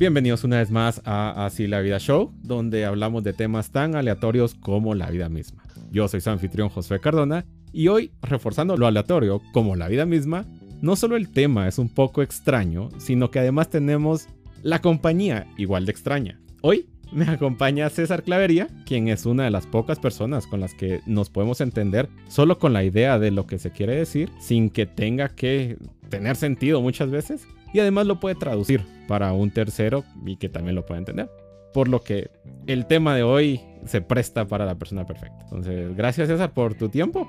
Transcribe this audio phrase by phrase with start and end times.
[0.00, 4.54] Bienvenidos una vez más a Así la Vida Show, donde hablamos de temas tan aleatorios
[4.54, 5.62] como la vida misma.
[5.92, 10.46] Yo soy su anfitrión Josué Cardona y hoy, reforzando lo aleatorio como la vida misma,
[10.80, 14.26] no solo el tema es un poco extraño, sino que además tenemos
[14.62, 16.40] la compañía igual de extraña.
[16.62, 21.02] Hoy me acompaña César Clavería, quien es una de las pocas personas con las que
[21.04, 24.86] nos podemos entender solo con la idea de lo que se quiere decir, sin que
[24.86, 25.76] tenga que
[26.08, 30.74] tener sentido muchas veces y además lo puede traducir para un tercero y que también
[30.74, 31.30] lo pueda entender.
[31.72, 32.30] Por lo que
[32.66, 35.44] el tema de hoy se presta para la persona perfecta.
[35.44, 37.28] Entonces, gracias César por tu tiempo.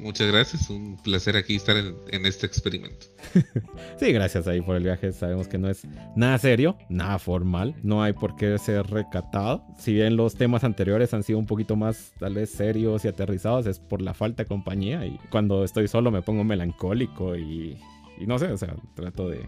[0.00, 3.06] Muchas gracias, un placer aquí estar en, este experimento.
[3.98, 5.12] sí, gracias ahí por el viaje.
[5.12, 5.82] Sabemos que no es
[6.16, 9.62] nada serio, nada formal, no hay por qué ser recatado.
[9.78, 13.66] Si bien los temas anteriores han sido un poquito más tal vez serios y aterrizados,
[13.66, 15.04] es por la falta de compañía.
[15.04, 17.76] Y cuando estoy solo me pongo melancólico y,
[18.18, 19.46] y no sé, o sea, trato de,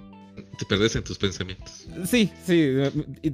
[0.58, 1.86] te perdes en tus pensamientos.
[2.04, 2.74] Sí, sí,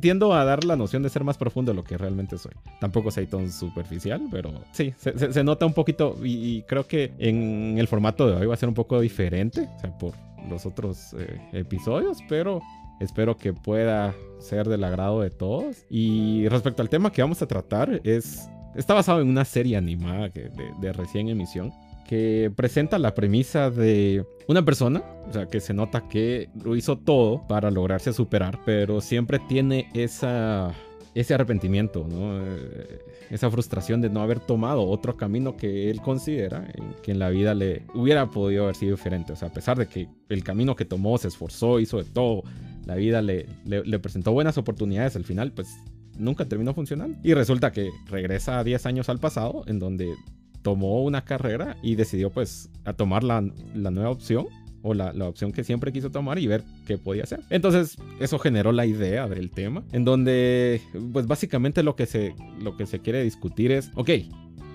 [0.01, 2.53] tiendo a dar la noción de ser más profundo de lo que realmente soy.
[2.81, 7.89] Tampoco soy tan superficial, pero sí, se, nota un poquito y, creo que en el
[7.89, 9.69] formato de hoy va a ser un poco diferente,
[9.99, 10.15] por
[10.49, 12.63] los otros eh, episodios, pero
[13.01, 15.85] espero que pueda ser del agrado de todos.
[15.91, 20.29] Y respecto al tema que vamos a tratar, es está basado en una serie animada
[20.29, 21.73] de, de recién emisión
[22.09, 26.97] que presenta la premisa de una persona, o sea, que se nota que lo hizo
[26.97, 30.75] todo para lograrse superar, pero siempre tiene esa
[31.15, 32.47] ese arrepentimiento, ¿no?
[32.47, 37.29] Eh, esa frustración de no haber tomado otro camino que él considera que en la
[37.29, 39.33] vida le hubiera podido haber sido diferente.
[39.33, 42.45] O sea, a pesar de que el camino que tomó se esforzó, hizo de todo,
[42.87, 45.69] la vida le, le, presentó buenas oportunidades, al final pues
[46.17, 47.19] nunca terminó funcionando.
[47.23, 50.15] Y resulta que regresa 10 años al pasado, en donde
[50.63, 54.47] tomó una carrera y decidió pues a tomar la, nueva opción
[54.83, 57.41] o la, opción que siempre quiso tomar y ver qué podía hacer.
[57.51, 60.81] Entonces eso generó la idea del tema, en donde
[61.13, 64.11] pues básicamente lo que se, lo que se quiere discutir es, ok,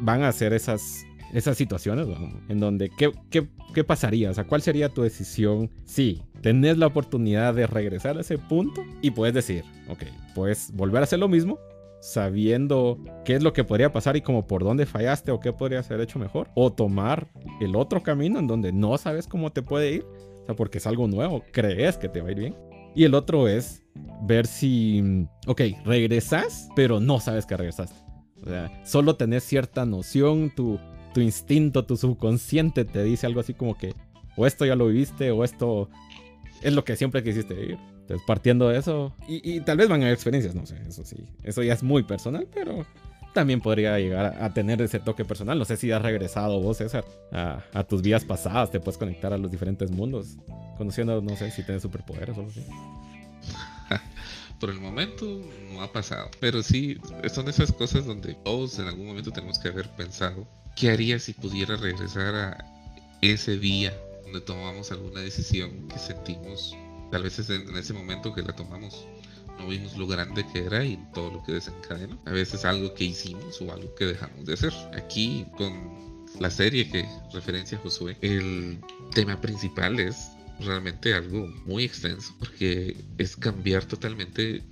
[0.02, 2.08] van a hacer esas, esas situaciones
[2.50, 6.88] en donde ¿qué, qué, qué pasaría, o sea, cuál sería tu decisión si tenés la
[6.88, 10.04] oportunidad de regresar a ese punto y puedes decir, ok,
[10.36, 11.58] puedes volver a hacer lo mismo
[12.03, 15.81] sabiendo qué es lo que podría pasar y como por dónde fallaste o qué podría
[15.84, 16.50] ser hecho mejor.
[16.53, 17.30] O tomar
[17.62, 20.06] el otro camino en donde no sabes cómo te puede ir.
[20.42, 22.56] O sea, porque es algo nuevo, crees que te va a ir bien.
[22.94, 23.84] Y el otro es
[24.24, 25.02] ver si,
[25.47, 27.96] ok, regresas, pero no sabes que regresaste.
[28.46, 30.78] O sea, solo tenés cierta noción, tu,
[31.13, 33.96] tu instinto, tu subconsciente te dice algo así como que
[34.36, 35.90] o esto ya lo viviste o esto
[36.62, 37.78] es lo que siempre quisiste vivir.
[38.03, 41.25] Entonces, partiendo de eso, y, tal vez van a haber experiencias, no sé, eso sí,
[41.41, 42.86] eso ya es muy personal, pero
[43.34, 45.58] también podría llegar a, tener ese toque personal.
[45.58, 49.38] No sé si has regresado vos, César, a, tus vidas pasadas, te puedes conectar a
[49.38, 50.36] los diferentes mundos,
[50.78, 52.66] conociendo, no sé, si tienes superpoderes o algo así.
[54.59, 56.97] Por el momento no ha pasado, pero sí,
[57.34, 61.34] son esas cosas donde todos en algún momento tenemos que haber pensado, ¿qué haría si
[61.34, 62.66] pudiera regresar a
[63.22, 63.94] ese día
[64.24, 66.75] donde tomamos alguna decisión que sentimos
[67.13, 69.06] Tal vez en ese momento que la tomamos
[69.59, 72.19] no vimos lo grande que era y todo lo que desencadenó.
[72.25, 74.74] A veces algo que hicimos o algo que dejamos de hacer.
[74.97, 78.79] Aquí con la serie que referencia Josué, el
[79.13, 84.63] tema principal es realmente algo muy extenso porque es cambiar totalmente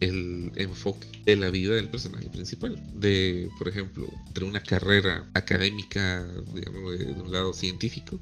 [0.00, 2.82] el enfoque de la vida del personaje principal.
[2.94, 8.18] De, por ejemplo, de una carrera académica, digamos, de un lado científico,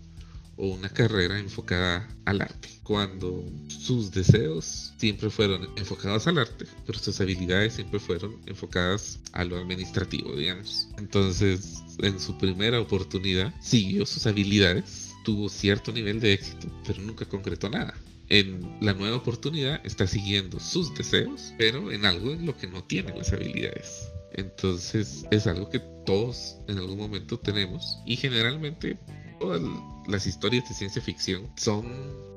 [0.63, 7.01] o una carrera enfocada al arte, cuando sus deseos siempre fueron enfocados al arte, pero
[7.01, 10.89] sus habilidades siempre fueron enfocadas a lo administrativo, digamos.
[10.99, 17.25] Entonces, en su primera oportunidad, siguió sus habilidades, tuvo cierto nivel de éxito, pero nunca
[17.25, 17.95] concretó nada.
[18.29, 22.85] En la nueva oportunidad está siguiendo sus deseos, pero en algo en lo que no
[22.85, 24.09] tiene las habilidades.
[24.35, 28.97] Entonces es algo que todos en algún momento tenemos y generalmente
[29.41, 29.61] todas
[30.07, 31.85] las historias de ciencia ficción son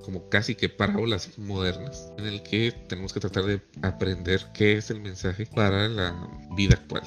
[0.04, 4.90] como casi que parábolas modernas en el que tenemos que tratar de aprender qué es
[4.92, 6.16] el mensaje para la
[6.56, 7.04] vida actual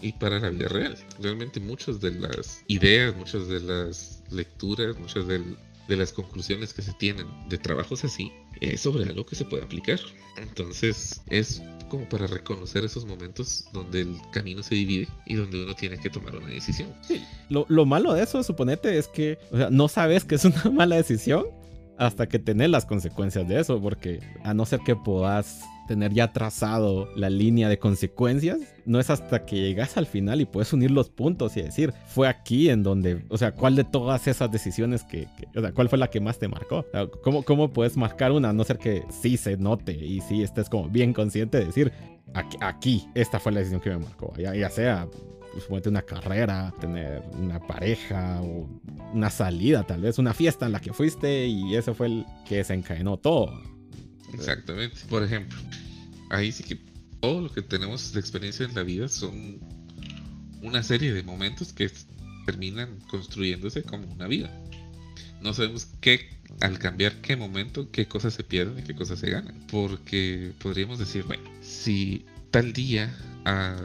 [0.00, 0.96] y para la vida real.
[1.20, 5.56] Realmente muchas de las ideas, muchas de las lecturas, muchas de
[5.88, 8.32] las conclusiones que se tienen de trabajos así
[8.62, 9.98] es sobre algo que se puede aplicar.
[10.36, 15.74] Entonces es como para reconocer esos momentos donde el camino se divide y donde uno
[15.74, 16.88] tiene que tomar una decisión.
[17.50, 19.38] Lo, malo de eso, suponete, es que
[19.70, 21.44] no sabes que es una mala decisión
[21.98, 26.32] hasta que tenés las consecuencias de eso, porque a no ser que puedas tener ya
[26.32, 30.90] trazado la línea de consecuencias, no es hasta que llegas al final y puedes unir
[30.90, 35.04] los puntos y decir, fue aquí en donde, o sea, ¿cuál de todas esas decisiones
[35.04, 36.86] que, o sea, cuál fue la que más te marcó?
[37.22, 40.68] ¿cómo, ¿Cómo puedes marcar una a no ser que sí se note y sí estés
[40.68, 41.92] como bien consciente de decir,
[42.60, 45.08] aquí, esta fue la decisión que me marcó, ya, ya sea
[45.68, 48.68] pues, una carrera, tener una pareja o
[49.12, 52.56] una salida, tal vez una fiesta en la que fuiste y eso fue el que
[52.56, 53.52] desencadenó todo.
[54.32, 55.00] Exactamente.
[55.08, 55.58] Por ejemplo,
[56.30, 56.78] ahí sí que
[57.20, 59.60] todo lo que tenemos de experiencia en la vida son
[60.62, 61.90] una serie de momentos que
[62.46, 64.50] terminan construyéndose como una vida.
[65.40, 66.30] No sabemos qué,
[66.60, 69.66] al cambiar qué momento, qué cosas se pierden y qué cosas se ganan.
[69.70, 73.76] Porque podríamos decir, bueno, si tal día ah,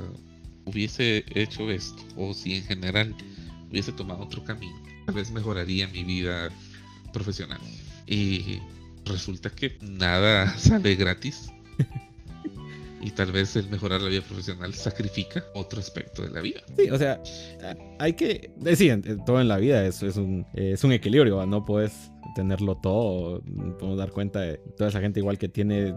[0.65, 3.15] hubiese hecho esto, o si en general
[3.69, 6.49] hubiese tomado otro camino, tal vez mejoraría mi vida
[7.11, 7.59] profesional.
[8.05, 8.59] Y
[9.07, 11.51] resulta que nada sale gratis.
[13.01, 16.61] y tal vez el mejorar la vida profesional sacrifica otro aspecto de la vida.
[16.75, 17.21] Sí, o sea,
[17.99, 22.11] hay que decir, todo en la vida es, es, un, es un equilibrio, no puedes
[22.35, 23.41] tenerlo todo,
[23.79, 25.93] podemos dar cuenta de toda esa gente igual que tiene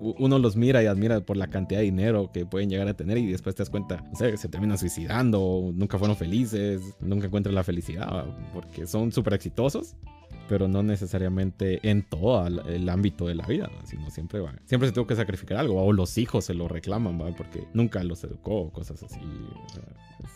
[0.00, 3.18] uno los mira y admira por la cantidad de dinero que pueden llegar a tener
[3.18, 7.54] y después te das cuenta, no sé, se terminan suicidando, nunca fueron felices, nunca encuentran
[7.54, 9.96] la felicidad, porque son súper exitosos,
[10.50, 14.92] pero no necesariamente en todo el ámbito de la vida, sino siempre va, siempre se
[14.92, 19.00] tuvo que sacrificar algo, o los hijos se lo reclaman, porque nunca los educó, cosas
[19.04, 19.20] así.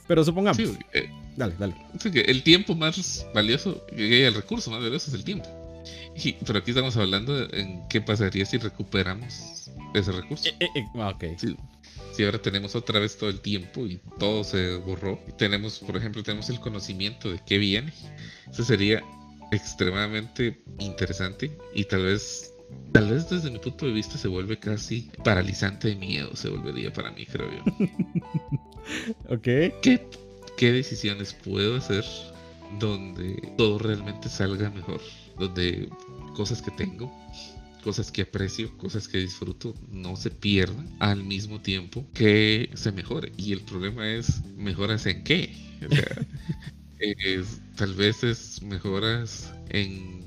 [0.07, 0.61] Pero supongamos.
[0.93, 1.75] Eh, dale, dale.
[2.05, 5.49] el tiempo más valioso, el recurso más valioso es el tiempo.
[6.47, 10.49] pero aquí estamos hablando en qué pasaría si recuperamos ese recurso.
[10.49, 11.19] Eh, eh, ah,
[12.13, 15.19] si ahora tenemos otra vez todo el tiempo y todo se borró.
[15.37, 17.93] tenemos, por ejemplo, tenemos el conocimiento de qué viene.
[18.49, 19.03] Eso sería
[19.51, 22.55] extremadamente interesante y tal vez
[22.93, 26.93] Tal vez desde mi punto de vista se vuelve casi paralizante de miedo, se volvería
[26.93, 27.65] para mí, creo yo.
[29.35, 29.43] ok.
[29.83, 30.09] ¿Qué,
[30.57, 32.05] ¿Qué decisiones puedo hacer
[32.79, 35.01] donde todo realmente salga mejor?
[35.39, 35.89] Donde
[36.37, 37.13] cosas que tengo,
[37.83, 43.33] cosas que aprecio, cosas que disfruto, no se pierdan al mismo tiempo que se mejore.
[43.37, 45.53] Y el problema es, ¿mejoras en qué?
[45.85, 46.27] O sea,
[47.77, 50.25] tal vez es mejoras en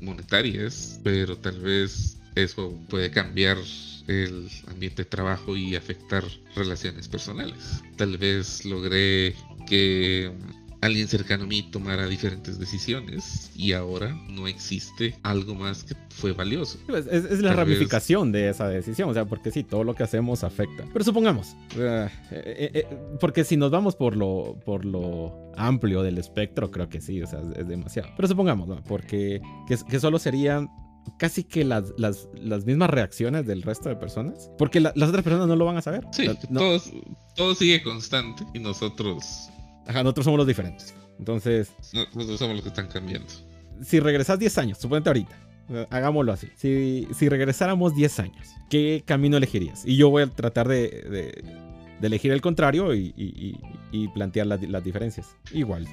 [0.00, 3.58] monetarias, pero tal vez eso puede cambiar
[4.08, 6.24] el ambiente de trabajo y afectar
[6.56, 7.82] relaciones personales.
[7.96, 9.34] Tal vez logré
[9.68, 10.32] que
[10.82, 16.32] alguien cercano a mí tomara diferentes decisiones y ahora no existe algo más que fue
[16.32, 16.78] valioso.
[16.88, 20.42] Pues, es, la ramificación de esa decisión, o sea, porque sí, todo lo que hacemos
[20.42, 20.84] afecta.
[20.92, 26.18] Pero supongamos, eh, eh, eh, porque si nos vamos por lo, por lo amplio del
[26.18, 28.10] espectro, creo que sí, o sea, es, demasiado.
[28.16, 30.68] Pero supongamos, porque que, solo serían
[31.16, 34.50] casi que las, las, las, mismas reacciones del resto de personas.
[34.58, 36.04] Porque las otras personas no lo van a saber.
[36.10, 36.28] Sí,
[37.36, 39.48] todo sigue constante y nosotros
[39.86, 40.94] Ajá, nosotros somos los diferentes.
[41.18, 41.72] Entonces.
[41.92, 43.28] nosotros somos los que están cambiando.
[43.82, 45.38] Si regresas 10 años, suponete ahorita.
[45.90, 46.48] Hagámoslo así.
[46.56, 49.84] Si, si regresáramos 10 años, ¿qué camino elegirías?
[49.86, 50.88] Y yo voy a tratar de,
[52.00, 53.58] de, elegir el contrario y, y,
[53.92, 55.36] y plantear las, las, diferencias.
[55.52, 55.86] Igual.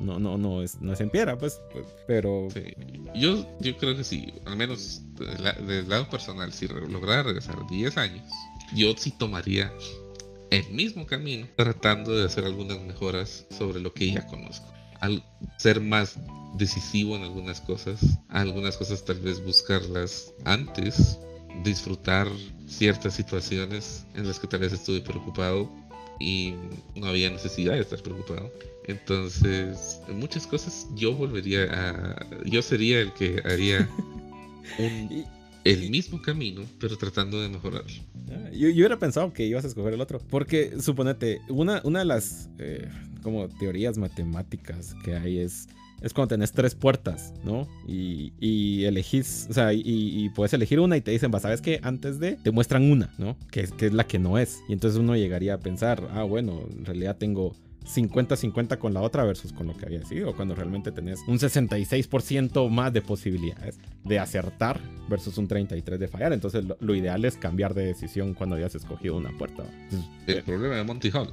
[0.00, 2.48] no, no, no, es, no es en piedra, pues, pues pero...
[3.14, 5.02] Yo, yo creo que sí, al menos
[5.66, 8.30] del lado personal, si lograra regresar 10 años,
[8.74, 9.72] yo sí tomaría
[10.54, 14.72] el mismo camino, tratando de hacer algunas mejoras sobre lo que ya conozco.
[15.00, 15.24] Al
[15.58, 16.16] ser más
[16.56, 21.18] decisivo en algunas cosas, algunas cosas tal vez buscarlas antes,
[21.62, 22.28] disfrutar
[22.66, 25.70] ciertas situaciones en las que tal vez estuve preocupado
[26.20, 26.54] y
[26.94, 28.52] no había necesidad de estar preocupado.
[28.86, 32.26] Entonces, en muchas cosas yo volvería a...
[32.44, 33.88] Yo sería el que haría
[34.78, 35.26] un
[35.64, 37.84] el mismo camino, pero tratando de mejorar.
[38.30, 42.00] Ah, yo, yo, hubiera pensado que ibas a escoger el otro, porque suponete, una, una
[42.00, 42.88] de las eh,
[43.22, 45.68] como teorías matemáticas que hay es,
[46.02, 47.66] es cuando tenés tres puertas, ¿no?
[47.88, 51.80] Y, y elegís, o sea, y, puedes elegir una y te dicen, va, ¿sabes qué?
[51.82, 53.36] Antes de, te muestran una, ¿no?
[53.50, 54.60] Que, que es la que no es.
[54.68, 59.24] Y entonces uno llegaría a pensar, ah, bueno, en realidad tengo 50-50 con la otra
[59.24, 64.18] versus con lo que había sido, cuando realmente tenés un 66% más de posibilidades de
[64.18, 66.32] acertar versus un 33% de fallar.
[66.32, 69.64] Entonces lo, ideal es cambiar de decisión cuando hayas escogido una puerta.
[70.26, 71.32] El problema de Monty Hall.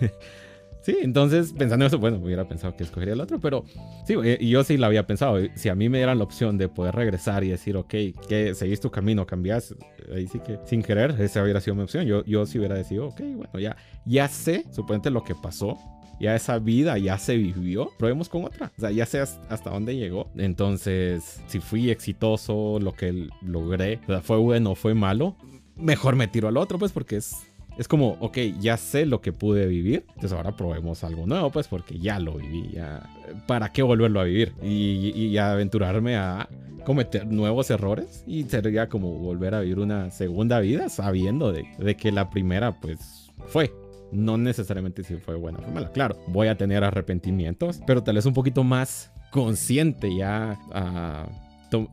[0.88, 3.62] Sí, entonces pensando en eso, bueno, hubiera pensado que escogería el otro, pero
[4.06, 5.36] sí, eh, y yo sí lo había pensado.
[5.54, 7.94] Si a mí me dieran la opción de poder regresar y decir, ok,
[8.26, 9.74] que seguís tu camino, cambias,
[10.10, 12.06] ahí sí que sin querer, esa hubiera sido mi opción.
[12.06, 13.76] Yo, yo sí hubiera decidido, ok, bueno, ya,
[14.06, 15.76] ya sé, suponete lo que pasó,
[16.18, 18.72] ya esa vida ya se vivió, probemos con otra.
[18.78, 20.30] O sea, ya sé hasta dónde llegó.
[20.38, 25.36] Entonces, si fui exitoso, lo que logré, o sea, fue bueno fue malo,
[25.76, 27.47] mejor me tiro al otro, pues porque es
[27.78, 31.68] es como, ok, ya sé lo que pude vivir, entonces ahora probemos algo nuevo, pues
[31.68, 33.08] porque ya lo viví, ya.
[33.46, 34.52] ¿Para qué volverlo a vivir?
[34.62, 36.48] Y, y aventurarme a
[36.84, 41.96] cometer nuevos errores y sería como volver a vivir una segunda vida sabiendo de, de
[41.96, 43.72] que la primera, pues, fue.
[44.10, 45.92] No necesariamente si fue buena o fue mala.
[45.92, 50.58] Claro, voy a tener arrepentimientos, pero tal vez un poquito más consciente ya.
[50.72, 51.28] a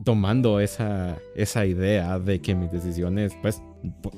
[0.04, 3.62] tomando esa, esa idea de que mis decisiones, pues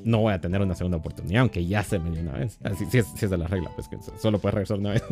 [0.03, 2.59] no voy a tener una segunda oportunidad, aunque ya se me dio una vez.
[2.63, 5.03] Así es, es de la regla, pues que solo puedes regresar una vez.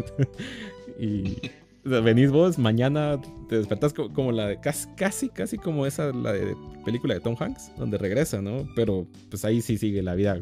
[0.99, 1.37] y
[1.83, 6.55] venís vos, mañana te despertas como, la de casi, casi, casi como esa, la de
[6.85, 8.67] película de Tom Hanks, donde regresa, ¿no?
[8.75, 10.41] Pero pues ahí sí sigue la vida,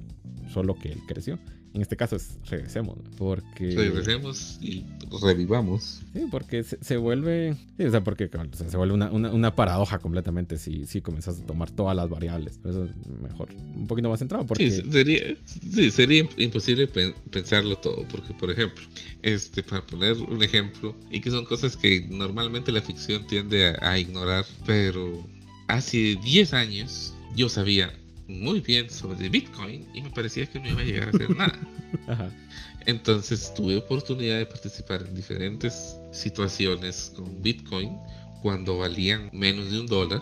[0.50, 1.40] solo que él creció.
[1.76, 3.72] En este caso es regresemos, porque...
[3.76, 4.86] Regresemos y
[5.22, 6.02] revivamos.
[6.14, 7.58] Sí, porque se, vuelve...
[7.78, 11.72] Sí, o sea, porque se vuelve una, una, paradoja completamente si, si comenzas a tomar
[11.72, 12.60] todas las variables.
[12.60, 12.92] Por eso es
[13.22, 14.46] mejor un poquito más centrado.
[14.46, 14.72] Porque...
[14.72, 18.86] Sí, sería, sí, sería imposible pensarlo todo, porque por ejemplo,
[19.22, 24.00] este, para poner un ejemplo, y que son cosas que normalmente la ficción tiende a
[24.00, 25.28] ignorar, pero
[25.68, 27.92] hace 10 años yo sabía
[28.28, 31.60] muy bien sobre Bitcoin y me parecía que no iba a llegar a hacer nada.
[32.86, 37.98] Entonces tuve oportunidad de participar en diferentes situaciones con Bitcoin
[38.42, 40.22] cuando valían menos de un dólar.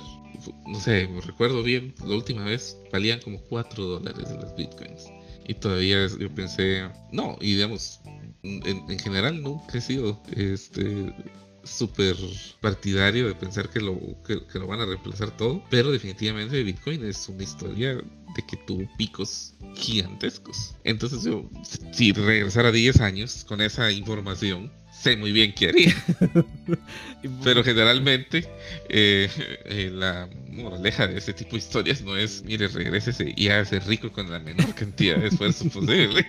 [0.66, 5.08] No sé, me recuerdo bien, la última vez valían como 4 dólares las Bitcoins.
[5.48, 8.00] Y todavía yo pensé, no, y digamos,
[8.44, 11.14] en, en general nunca he sido este,
[11.64, 12.16] súper
[12.62, 17.28] partidario de pensar que lo, que, lo van a reemplazar todo, pero definitivamente Bitcoin es
[17.30, 20.76] una historia de que tuvo picos gigantescos.
[20.84, 21.50] Entonces yo,
[21.92, 25.96] si regresara 10 años con esa información, sé muy bien qué haría.
[27.44, 28.48] Pero generalmente
[28.90, 29.30] eh,
[29.66, 34.12] eh, la moraleja de ese tipo de historias no es, mire, regrese y hágase rico
[34.12, 36.26] con la menor cantidad de esfuerzo posible.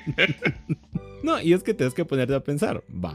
[1.22, 3.14] no, y es que tienes que ponerte a pensar, va,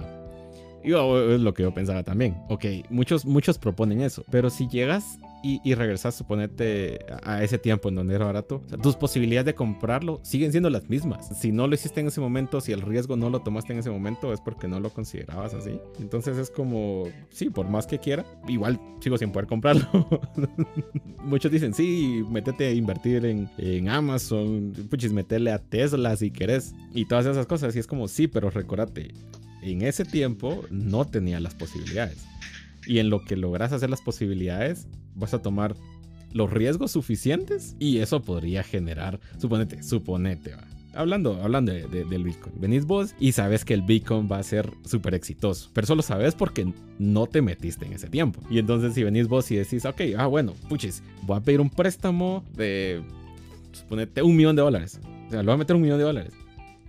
[0.90, 2.38] yo, es lo que yo pensaba también.
[2.50, 7.90] Ok, muchos, muchos proponen eso, pero si llegas y, y regresas, suponete, a ese tiempo
[7.90, 11.30] en donde era barato, tus posibilidades de comprarlo siguen siendo las mismas.
[11.38, 13.90] Si no lo hiciste en ese momento, si el riesgo no lo tomaste en ese
[13.90, 15.80] momento, es porque no lo considerabas así.
[16.00, 19.88] Entonces es como, sí, por más que quiera, igual sigo sin poder comprarlo.
[21.24, 26.74] Muchos dicen, sí, métete a invertir en, en Amazon, puchis, metele a Tesla si querés,
[26.94, 27.76] y todas esas cosas.
[27.76, 29.14] Y es como, sí, pero recordate,
[29.62, 32.26] en ese tiempo no tenía las posibilidades.
[32.86, 35.76] Y en lo que logras hacer las posibilidades, vas a tomar
[36.34, 40.56] los riesgos suficientes y eso podría generar, suponete, suponete,
[40.96, 42.60] Hablando, hablando del Bitcoin.
[42.60, 45.70] Venís vos y sabes que el Bitcoin va a ser súper exitoso.
[45.72, 48.42] Pero solo sabes porque no te metiste en ese tiempo.
[48.50, 51.70] Y entonces si venís vos y decís, ok, ah, bueno, puchis, voy a pedir un
[51.70, 53.04] préstamo de,
[53.72, 55.00] suponete, un millón de dólares.
[55.28, 56.34] O sea, lo voy a meter un millón de dólares.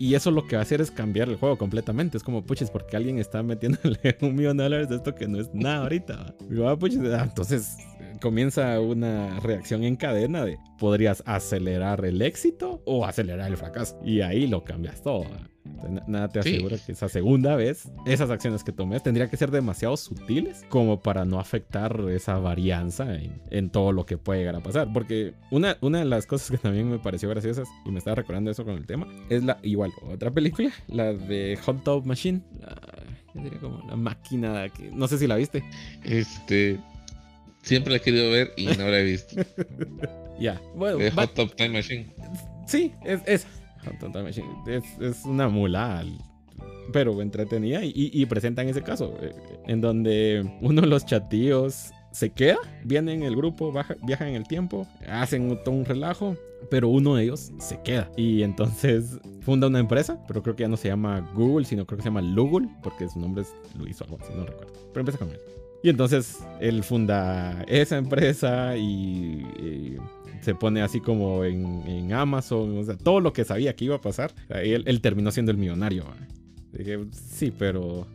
[0.00, 2.16] Y eso lo que va a hacer es cambiar el juego completamente.
[2.16, 5.38] Es como, puches, porque alguien está metiéndole un millón de dólares de esto que no
[5.38, 6.34] es nada ahorita.
[6.64, 7.76] Ah, entonces
[8.20, 14.00] comienza una reacción en cadena de podrías acelerar el éxito o acelerar el fracaso.
[14.04, 15.26] Y ahí lo cambias todo.
[16.06, 19.96] Nada te asegura que esa segunda vez, esas acciones que tomes tendrían que ser demasiado
[19.96, 23.16] sutiles como para no afectar esa varianza
[23.50, 24.92] en, todo lo que puede llegar a pasar.
[24.92, 28.50] Porque una, una de las cosas que también me pareció graciosas y me estaba recordando
[28.50, 32.40] eso con el tema es la, igual, otra película, la de Hot Dog Machine.
[32.60, 32.76] La,
[33.60, 35.62] como la máquina que no sé si la viste.
[36.04, 36.80] Este,
[37.62, 39.36] siempre la he querido ver y no la he visto.
[40.40, 40.98] ya, bueno.
[41.14, 42.06] Hot Top Time Machine.
[42.66, 43.46] Sí, es, es
[45.00, 46.04] es, una mula,
[46.92, 49.32] pero entretenida y, presentan ese caso, eh,
[49.66, 54.34] en donde uno de los chatíos se queda, viene en el grupo, baja, viaja en
[54.34, 56.36] el tiempo, hacen todo un relajo,
[56.68, 58.10] pero uno de ellos se queda.
[58.16, 61.98] Y entonces funda una empresa, pero creo que ya no se llama Google, sino creo
[61.98, 64.72] que se llama Lugul, porque su nombre es Luis o algo así, no recuerdo.
[64.92, 65.40] Pero empieza con él.
[65.82, 69.96] Y entonces él funda esa empresa y
[70.40, 74.00] se pone así como en, Amazon, o sea, todo lo que sabía que iba a
[74.00, 76.04] pasar, él, terminó siendo el millonario.
[76.72, 78.06] Dije, sí, pero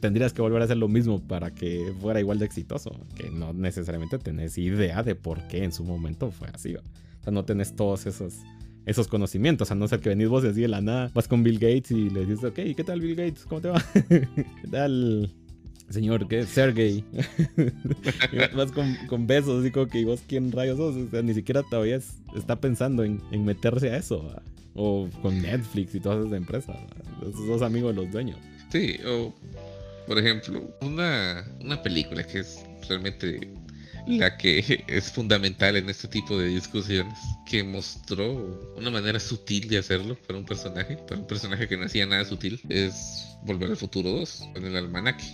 [0.00, 3.52] tendrías que volver a hacer lo mismo para que fuera igual de exitoso, que no
[3.52, 6.74] necesariamente tenés idea de por qué en su momento fue así.
[6.76, 6.82] O
[7.22, 8.38] sea, no tenés todos esos,
[8.86, 11.58] esos conocimientos, a no ser que venís vos así de la nada, vas con Bill
[11.58, 13.44] Gates y le dices, ok, ¿qué tal Bill Gates?
[13.46, 13.82] ¿Cómo te va?
[14.08, 15.30] ¿Qué tal
[15.90, 16.44] señor, ¿qué?
[16.44, 17.04] Sergey.
[18.54, 20.96] vas con, besos, así como que vos quién rayos sos.
[20.96, 22.00] O sea, ni siquiera todavía
[22.36, 24.34] está pensando en, meterse a eso.
[24.74, 26.76] O con Netflix y todas esas empresas.
[27.22, 28.38] Esos amigos de los dueños.
[28.70, 29.34] Sí, o
[30.06, 33.48] por ejemplo, una, una película que es realmente
[34.06, 39.78] la que es fundamental en este tipo de discusiones, que mostró una manera sutil de
[39.78, 43.76] hacerlo para un personaje, para un personaje que no hacía nada sutil, es Volver al
[43.76, 45.24] Futuro 2, en el almanaque.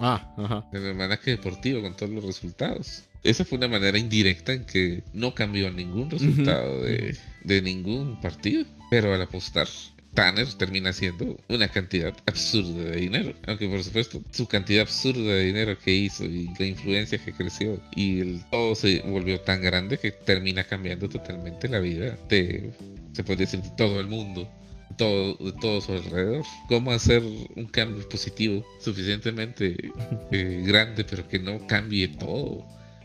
[0.00, 0.64] Ah, ajá.
[0.72, 3.04] En el almanaque deportivo con todos los resultados.
[3.24, 8.64] Esa fue una manera indirecta en que no cambió ningún resultado de, de ningún partido,
[8.90, 9.66] pero al apostar
[10.14, 13.34] Tanner termina siendo una cantidad absurda de dinero.
[13.46, 17.80] Aunque por supuesto su cantidad absurda de dinero que hizo y la influencia que creció
[17.94, 22.72] y el, todo se volvió tan grande que termina cambiando totalmente la vida de,
[23.12, 24.50] se puede decir, de todo el mundo.
[24.98, 26.44] Todo, de todo su alrededor.
[26.68, 29.92] Cómo hacer un cambio positivo suficientemente
[30.32, 32.64] eh, grande, pero que no cambie todo.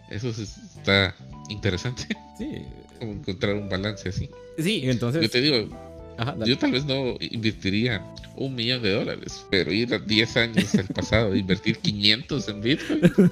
[0.10, 1.16] Eso está
[1.50, 2.04] interesante.
[2.38, 2.66] Sí.
[3.00, 4.30] Como encontrar un balance así.
[4.58, 5.22] Sí, entonces.
[5.22, 5.70] Yo te digo,
[6.46, 8.04] yo tal vez no invertiría
[8.36, 12.62] un millón de dólares, pero ir a 10 años al pasado e invertir 500 en
[12.62, 13.02] Bitcoin.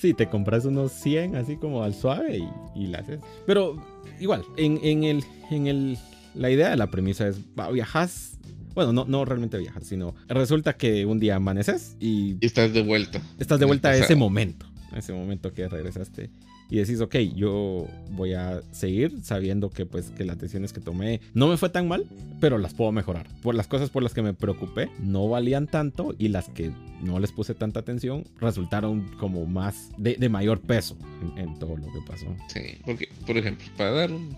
[0.00, 3.20] Sí, te compras unos 100 así como al suave y, y la haces.
[3.44, 3.76] Pero
[4.18, 5.98] igual, en, en, el, en el,
[6.34, 7.38] la idea de la premisa es,
[7.72, 8.38] viajas
[8.74, 12.36] bueno, no, no realmente viajas, sino resulta que un día amaneces y...
[12.40, 13.20] y estás de vuelta.
[13.38, 16.30] Estás de vuelta a ese momento, a ese momento que regresaste
[16.70, 21.20] y decís, ok, yo voy a seguir sabiendo que pues que las decisiones que tomé
[21.34, 22.06] no me fue tan mal,
[22.40, 23.26] pero las puedo mejorar.
[23.42, 26.70] Por las cosas por las que me preocupé no valían tanto y las que
[27.02, 30.96] no les puse tanta atención resultaron como más de, mayor peso
[31.36, 32.26] en, todo lo que pasó.
[32.48, 34.36] Sí, porque por ejemplo, para dar un,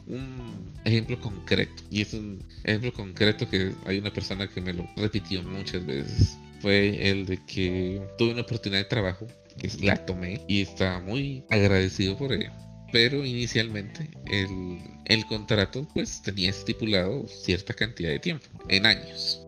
[0.85, 5.43] ejemplo concreto, y es un ejemplo concreto que hay una persona que me lo repitió
[5.43, 9.27] muchas veces, fue el de que tuve una oportunidad de trabajo
[9.59, 12.51] que la tomé y estaba muy agradecido por ello.
[12.93, 19.45] Pero inicialmente el, el contrato pues tenía estipulado cierta cantidad de tiempo, en años.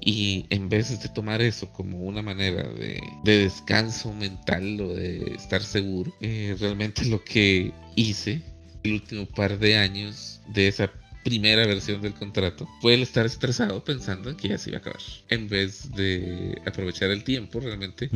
[0.00, 5.34] Y en vez de tomar eso como una manera de, de descanso mental o de
[5.34, 8.42] estar seguro, eh, realmente lo que hice
[8.82, 10.92] el último par de años de esa
[11.24, 14.80] primera versión del contrato fue el estar estresado pensando en que ya se iba a
[14.80, 15.00] acabar.
[15.28, 18.10] En vez de aprovechar el tiempo, realmente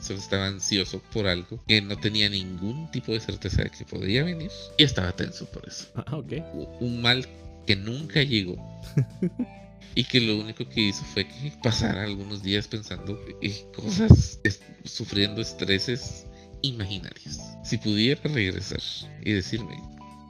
[0.00, 4.22] solo estaba ansioso por algo que no tenía ningún tipo de certeza de que podría
[4.22, 5.88] venir y estaba tenso por eso.
[5.94, 6.44] Ah, okay.
[6.80, 7.26] Un mal
[7.66, 8.56] que nunca llegó.
[9.94, 14.38] y que lo único que hizo fue que pasara algunos días pensando en cosas,
[14.84, 16.26] sufriendo estreses
[16.62, 17.38] imaginarios.
[17.64, 18.80] Si pudiera regresar
[19.24, 19.76] y decirme,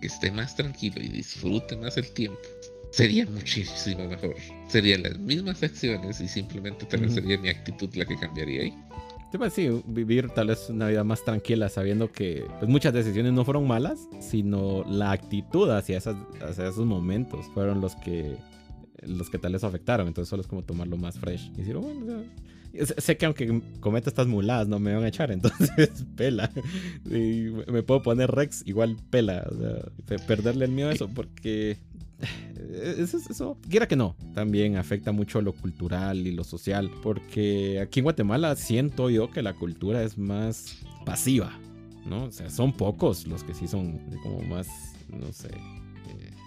[0.00, 2.38] que esté más tranquilo y disfrute más el tiempo,
[2.90, 4.34] sería muchísimo mejor.
[4.68, 8.74] Serían las mismas acciones y simplemente tal vez sería mi actitud la que cambiaría ahí.
[9.30, 13.32] Sí, pues sí, vivir tal vez una vida más tranquila sabiendo que pues, muchas decisiones
[13.32, 18.36] no fueron malas, sino la actitud hacia, esas, hacia esos momentos fueron los que
[19.02, 20.08] los que tal vez afectaron.
[20.08, 22.24] Entonces solo es como tomarlo más fresh y decir, oh, bueno,
[22.98, 26.50] Sé que aunque cometa estas muladas no me van a echar, entonces pela.
[27.04, 29.46] Y me puedo poner Rex, igual pela.
[29.50, 31.78] O sea, perderle el miedo a eso, porque
[32.98, 38.00] eso, eso, quiera que no, también afecta mucho lo cultural y lo social, porque aquí
[38.00, 41.58] en Guatemala siento yo que la cultura es más pasiva,
[42.06, 42.24] ¿no?
[42.24, 44.68] O sea, son pocos los que sí son como más,
[45.08, 45.50] no sé,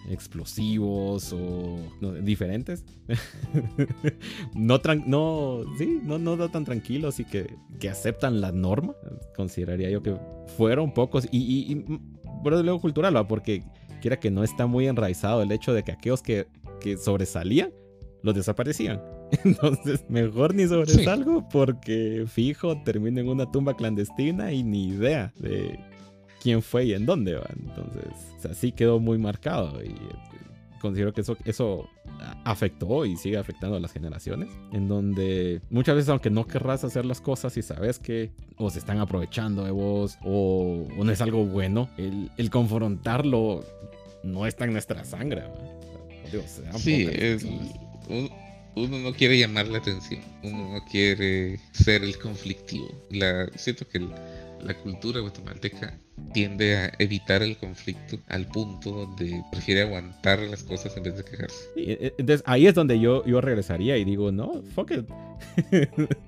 [0.10, 1.78] explosivos o
[2.22, 2.86] diferentes.
[4.56, 8.96] no, no, sí, no, no tan tranquilos y que, que, aceptan la norma.
[9.36, 10.16] Consideraría yo que
[10.58, 11.28] fueron pocos.
[11.32, 12.00] Y, y, y
[12.44, 13.28] luego cultural, ¿va?
[13.28, 13.64] porque
[14.02, 16.48] quiera que no está muy enraizado el hecho de que aquellos que,
[16.82, 17.72] que sobresalían
[18.22, 19.02] los desaparecían.
[19.44, 25.80] Entonces, mejor ni sobresalgo porque fijo termino en una tumba clandestina y ni idea de
[26.44, 27.50] quién fue y en dónde va.
[27.58, 29.96] Entonces, así quedó muy marcado y eh,
[30.82, 31.90] considero que eso, eso
[32.44, 37.06] afectó y sigue afectando a las generaciones, en donde muchas veces aunque no querrás hacer
[37.06, 41.46] las cosas y sabes que o se están aprovechando de vos o, no es algo
[41.46, 43.64] bueno, el, confrontarlo
[44.24, 45.44] no está en nuestra sangre.
[46.76, 47.08] sí,
[48.76, 52.90] uno no quiere llamar la atención, uno no quiere ser el conflictivo.
[53.12, 54.00] La, siento que
[54.64, 56.00] la cultura guatemalteca
[56.34, 61.24] tiende a evitar el conflicto al punto donde prefiere aguantar las cosas en vez de
[61.24, 61.66] quejarse.
[61.76, 65.08] E, e, ahí es donde yo, yo regresaría y digo, no, fuck it.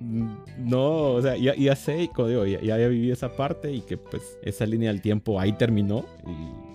[0.58, 4.22] no, o sea, ya, ya sé, digo, ya, ya viví esa parte y que pues
[4.42, 6.65] esa línea del tiempo ahí terminó y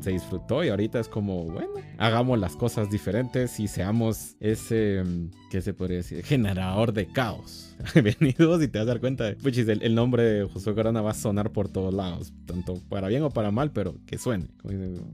[0.00, 5.30] se disfrutó y ahorita es como, bueno, hagamos las cosas diferentes y seamos ese, mm,
[5.50, 6.24] ¿qué se podría decir?
[6.24, 7.76] Generador de caos.
[7.94, 11.12] Bienvenidos y te vas a dar cuenta, de, el, el, nombre de Josué Corona va
[11.12, 14.48] a sonar por todos lados, tanto para bien o para mal, pero que suene.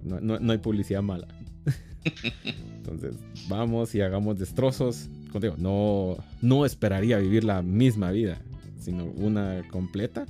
[0.03, 1.29] No, no, hay publicidad mala.
[2.77, 3.17] Entonces,
[3.49, 5.09] vamos y hagamos destrozos.
[5.31, 8.41] Contigo, no, no esperaría vivir la misma vida,
[8.79, 10.27] sino una completa.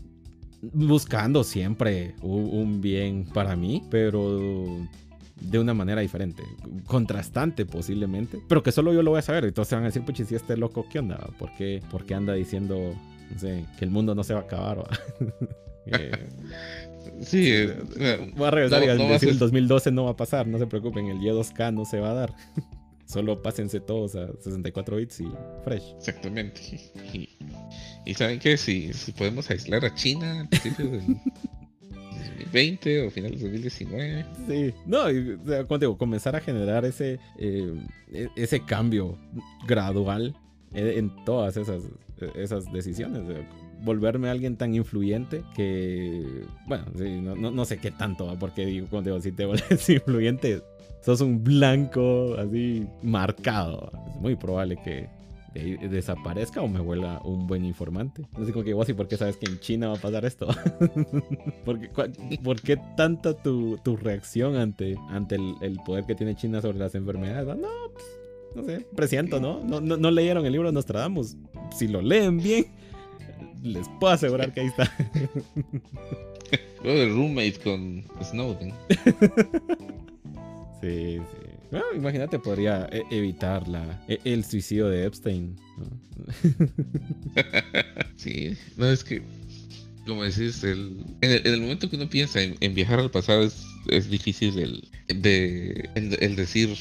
[0.62, 4.86] Buscando siempre un bien para mí, pero
[5.40, 6.42] de una manera diferente,
[6.86, 9.44] contrastante posiblemente, pero que solo yo lo voy a saber.
[9.46, 11.16] Entonces van a decir, puchi, si este loco, ¿qué onda?
[11.38, 12.94] ¿Por qué, ¿Por qué anda diciendo,
[13.30, 14.84] no sé, que el mundo no se va a acabar?
[15.86, 16.28] eh,
[17.22, 20.58] sí, eh, voy a regresar y a decir, el 2012 no va a pasar, no
[20.58, 22.34] se preocupen, el Y2K no se va a dar.
[23.10, 25.28] Solo pásense todos a 64 bits y
[25.64, 25.94] fresh.
[25.96, 26.60] Exactamente.
[28.06, 31.18] Y, saben que si, si podemos aislar a China a principios del
[32.50, 34.26] 2020 o finales de 2019.
[34.48, 35.00] Sí, no,
[35.66, 37.74] como digo, comenzar a generar ese, eh,
[38.10, 39.18] e, ese cambio
[39.66, 40.34] gradual
[40.72, 41.82] en todas esas,
[42.34, 43.22] esas decisiones.
[43.82, 46.86] Volverme alguien tan influyente que, bueno,
[47.36, 50.62] no, no, sé qué tanto, porque digo, como digo, si te vuelves influyente,
[51.02, 53.90] sos un blanco así marcado.
[54.14, 55.08] Es muy probable que
[55.54, 58.22] desaparezca o me vuelva un buen informante.
[58.38, 60.24] No sé como que vos y por qué sabes que en China va a pasar
[60.24, 60.46] esto.
[61.64, 66.94] ¿Por, qué, tanta tu, tu, reacción ante, ante el, poder que tiene China sobre las
[66.94, 67.46] enfermedades?
[67.46, 68.04] No, pues,
[68.54, 69.62] no sé, presiento, ¿no?
[69.64, 69.96] No, ¿no?
[69.96, 71.36] no leyeron el libro de Nostradamus.
[71.76, 72.66] Si lo leen bien,
[73.62, 74.90] les puedo asegurar que ahí está.
[76.84, 78.72] de roommate con Snowden.
[80.80, 81.60] sí, sí
[81.94, 85.56] imagínate, podría e, evitar la, e, el suicidio de Epstein.
[88.16, 89.22] sí, no es que,
[90.06, 94.10] como decís, el, en, el, momento que uno piensa en, viajar al pasado es, es
[94.10, 96.76] difícil el, de, el, decir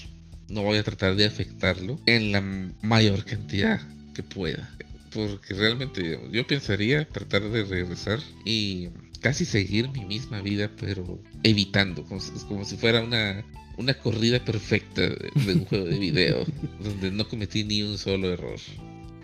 [0.49, 2.41] no voy a tratar de afectarlo en la
[2.81, 3.79] mayor cantidad
[4.15, 4.69] que pueda.
[5.13, 8.89] Porque realmente yo pensaría tratar de regresar y
[9.21, 13.43] casi seguir mi misma vida, pero evitando, como, como si fuera una,
[13.79, 16.45] una corrida perfecta de, un juego de video
[16.83, 18.59] donde no cometí ni un solo error.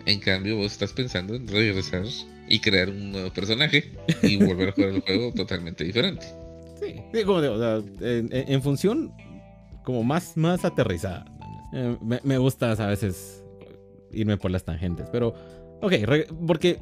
[0.06, 2.04] En cambio, vos estás pensando en regresar
[2.48, 3.92] y crear un nuevo personaje
[4.22, 6.26] y volver a jugar el juego totalmente diferente.
[6.80, 9.12] Sí, como en, función
[9.84, 11.26] como más, más aterrizada.
[11.72, 13.42] Eh, me, me gusta a veces
[14.12, 15.34] irme por las tangentes, pero
[15.80, 15.92] Ok,
[16.46, 16.78] porque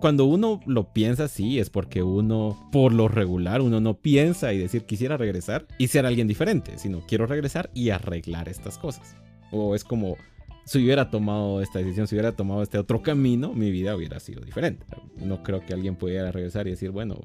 [0.00, 4.58] cuando uno lo piensa así es porque uno, por lo regular, uno no piensa y
[4.58, 9.16] decir quisiera regresar y ser alguien diferente, sino quiero regresar y arreglar estas cosas.
[9.50, 10.16] O es como,
[10.64, 14.44] si hubiera tomado esta decisión, si hubiera tomado este otro camino, mi vida hubiera sido
[14.44, 14.84] diferente.
[15.16, 17.16] No creo que alguien pudiera regresar y decir, bueno,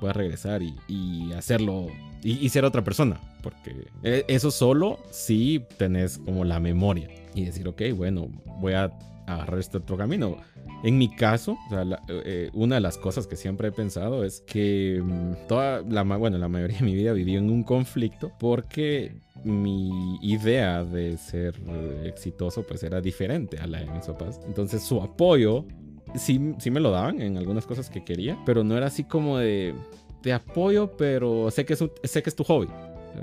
[0.00, 1.86] voy a regresar y, hacerlo
[2.22, 3.20] y, ser otra persona.
[3.42, 8.28] Porque e, eso solo si tenés como la memoria y decir, ok, bueno,
[8.60, 8.92] voy a
[9.26, 10.36] agarrar este otro camino.
[10.82, 11.56] En mi caso,
[12.08, 16.38] eh, una de las cosas que siempre he pensado es que mm, toda la, bueno,
[16.38, 21.54] la mayoría de mi vida viví en un conflicto porque mi idea de ser
[22.04, 24.40] exitoso pues era diferente a la de mis papás.
[24.46, 25.64] Entonces su apoyo
[26.14, 29.38] sí, sí me lo daban en algunas cosas que quería, pero no era así como
[29.38, 29.74] de,
[30.22, 32.68] de apoyo, pero sé que, es sé que es tu hobby.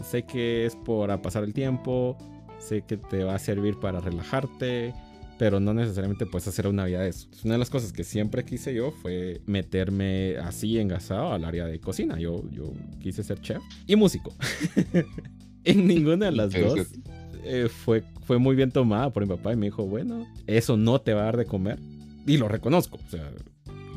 [0.03, 2.17] Sé que es para pasar el tiempo,
[2.59, 4.93] sé que te va a servir para relajarte,
[5.41, 7.27] pero no necesariamente puedes hacer una vida de eso.
[7.43, 11.79] Una de las cosas que siempre quise yo fue meterme así engasado al área de
[11.79, 12.19] cocina.
[12.19, 14.35] Yo, yo quise ser chef y músico.
[15.63, 16.93] en ninguna de las dos
[17.43, 21.01] eh, fue, fue muy bien tomada por mi papá y me dijo, bueno, eso no
[21.01, 21.79] te va a dar de comer.
[22.27, 22.99] Y lo reconozco.
[23.03, 23.31] O sea,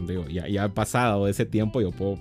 [0.09, 2.19] digo, ya, ya ha pasado ese tiempo, yo puedo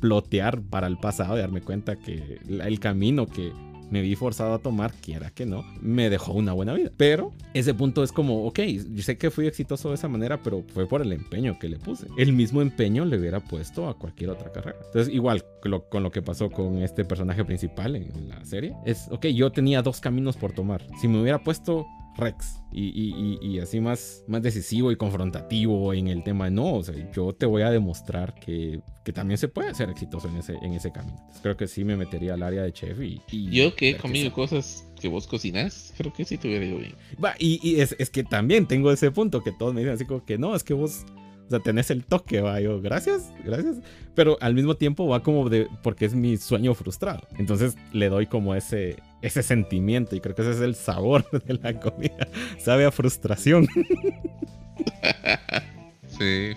[0.00, 3.52] plotear para el pasado y darme cuenta que el camino que
[3.92, 6.90] me vi forzado a tomar, quiera que no, me dejó una buena vida.
[6.96, 10.64] Pero ese punto es como, ok, yo sé que fui exitoso de esa manera, pero
[10.72, 12.06] fue por el empeño que le puse.
[12.16, 14.78] El mismo empeño le hubiera puesto a cualquier otra carrera.
[14.86, 15.44] Entonces, igual
[15.90, 19.82] con lo que pasó con este personaje principal en la serie, es, ok, yo tenía
[19.82, 20.82] dos caminos por tomar.
[20.98, 26.50] Si me hubiera puesto Rex y, así más, más decisivo y confrontativo en el tema.
[26.50, 28.80] No, o sea, yo te voy a demostrar que,
[29.14, 31.16] también se puede ser exitoso en ese, en ese camino.
[31.42, 33.20] creo que sí me metería al área de chef y...
[33.50, 36.94] yo que he comido cosas que vos cocinas, creo que sí te hubiera ido bien.
[37.22, 40.24] Va, y, es, es, que también tengo ese punto que todos me dicen así como
[40.24, 41.04] que no, es que vos
[41.52, 42.60] sea, tenés el toque, va.
[42.60, 43.76] Yo, gracias, gracias.
[44.14, 47.26] Pero al mismo tiempo va como de, porque es mi sueño frustrado.
[47.38, 51.54] Entonces le doy como ese, ese sentimiento y creo que ese es el sabor de
[51.54, 52.28] la comida.
[52.58, 53.66] Sabe a frustración.
[56.18, 56.52] sí.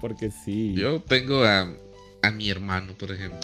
[0.00, 0.74] Porque sí.
[0.74, 1.68] Yo tengo a,
[2.22, 3.40] a mi hermano, por ejemplo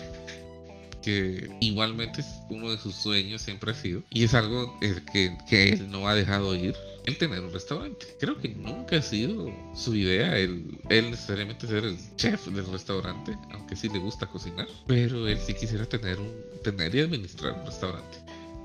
[1.03, 5.37] que igualmente es uno de sus sueños siempre ha sido y es algo eh, que,
[5.49, 8.07] que él no ha dejado ir el tener un restaurante.
[8.21, 13.37] Creo que nunca ha sido su idea el, él necesariamente ser el chef del restaurante,
[13.51, 17.67] aunque sí le gusta cocinar, pero él sí quisiera tener un tener y administrar un
[17.67, 18.22] restaurante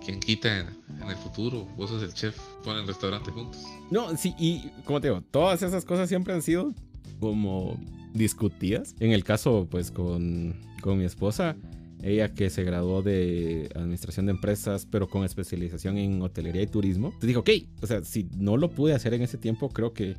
[0.07, 0.67] quien quita en,
[1.09, 3.61] el futuro, vos sos el chef, ponen el restaurante juntos.
[3.91, 6.73] No, sí, y como te digo, todas esas cosas siempre han sido
[7.19, 7.77] como
[8.13, 8.95] discutidas.
[9.01, 11.57] En el caso, pues, con, con mi esposa,
[12.01, 17.13] ella que se graduó de administración de empresas, pero con especialización en hotelería y turismo,
[17.19, 17.49] te dijo, ok,
[17.81, 20.15] o sea, si no lo pude hacer en ese tiempo, creo que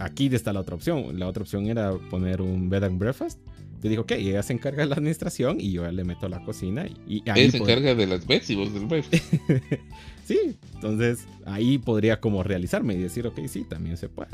[0.00, 1.20] aquí está la otra opción.
[1.20, 3.38] La otra opción era poner un bed and breakfast.
[3.80, 6.86] Te dijo, ok, ella se encarga de la administración y yo le meto la cocina.
[7.06, 9.34] Y, ahí ella se encarga de las beds y vos del breakfast.
[10.24, 14.30] sí, entonces ahí podría como realizarme y decir, ok, sí, también se puede.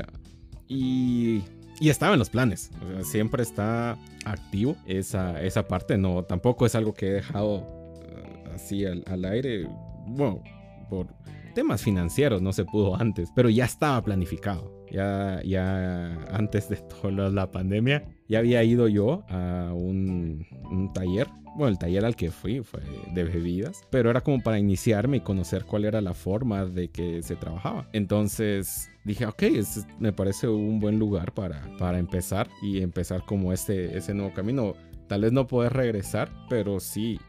[0.67, 1.41] Y
[1.79, 2.71] y estaba en los planes.
[3.03, 5.97] siempre está activo esa, esa parte.
[5.97, 7.67] No, tampoco es algo que he dejado
[8.01, 9.67] eh, así al, al, aire.
[10.07, 10.41] Bueno,
[10.89, 11.07] por
[11.53, 14.85] temas financieros no se pudo antes, pero ya estaba planificado.
[14.91, 21.27] Ya, ya antes de toda la pandemia, ya había ido yo a un, un taller
[21.55, 22.81] bueno, el taller al que fui fue
[23.13, 27.23] de bebidas, pero era como para iniciarme y conocer cuál era la forma de que
[27.23, 27.87] se trabajaba.
[27.93, 29.43] Entonces dije, ok,
[29.99, 34.73] me parece un buen lugar para, para empezar y empezar como este, ese nuevo camino.
[35.07, 37.19] Tal vez no poder regresar, pero sí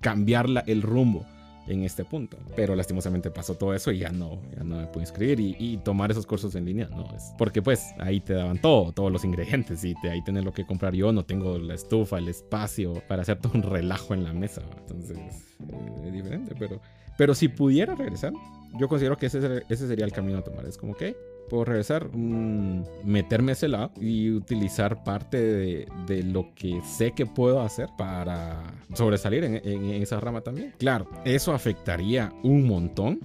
[0.00, 1.26] cambiar el rumbo
[1.66, 2.38] en este punto.
[2.56, 6.10] Pero lastimosamente pasó todo eso y ya no, ya no me pude inscribir y, tomar
[6.10, 7.32] esos cursos en línea, no es.
[7.38, 10.66] Porque pues ahí te daban todo, todos los ingredientes y te, ahí tenés lo que
[10.66, 10.94] comprar.
[10.94, 14.62] Yo no tengo la estufa, el espacio para hacer todo un relajo en la mesa.
[14.80, 16.80] Entonces eh, es diferente, pero,
[17.16, 18.32] pero si pudiera regresar,
[18.78, 20.66] yo considero que ese, ese sería el camino a tomar.
[20.66, 21.16] Es como que
[21.50, 27.26] puedo regresar, mm, meterme a ese lado y utilizar parte de, lo que sé que
[27.26, 28.62] puedo hacer para
[28.94, 30.74] sobresalir en, esa rama también.
[30.78, 33.20] Claro, eso afectaría un montón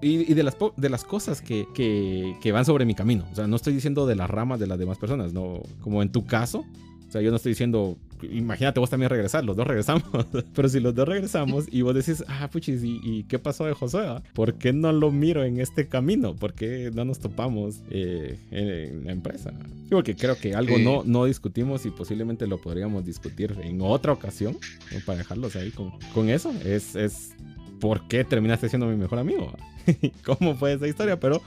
[0.00, 3.24] y, de, las, de las cosas que, que, van sobre mi camino.
[3.30, 6.10] O sea, no estoy diciendo de las ramas de las demás personas, no como en
[6.10, 6.64] tu caso.
[7.08, 10.04] O sea, yo no estoy diciendo imagínate vos también regresar, los dos regresamos.
[10.54, 13.98] Pero si los dos regresamos y vos decís, ah, puchis, ¿y, qué pasó de José?
[14.34, 16.34] ¿Por qué no lo miro en este camino?
[16.34, 19.52] ¿Por qué no nos topamos eh, en, la empresa?
[19.90, 24.58] Porque creo que algo no, no discutimos y posiblemente lo podríamos discutir en otra ocasión,
[25.06, 26.52] para dejarlos ahí con, con eso.
[26.64, 27.34] Es, es
[27.80, 29.52] por qué terminaste siendo mi mejor amigo.
[30.24, 31.18] ¿Cómo fue esa historia?
[31.18, 31.40] Pero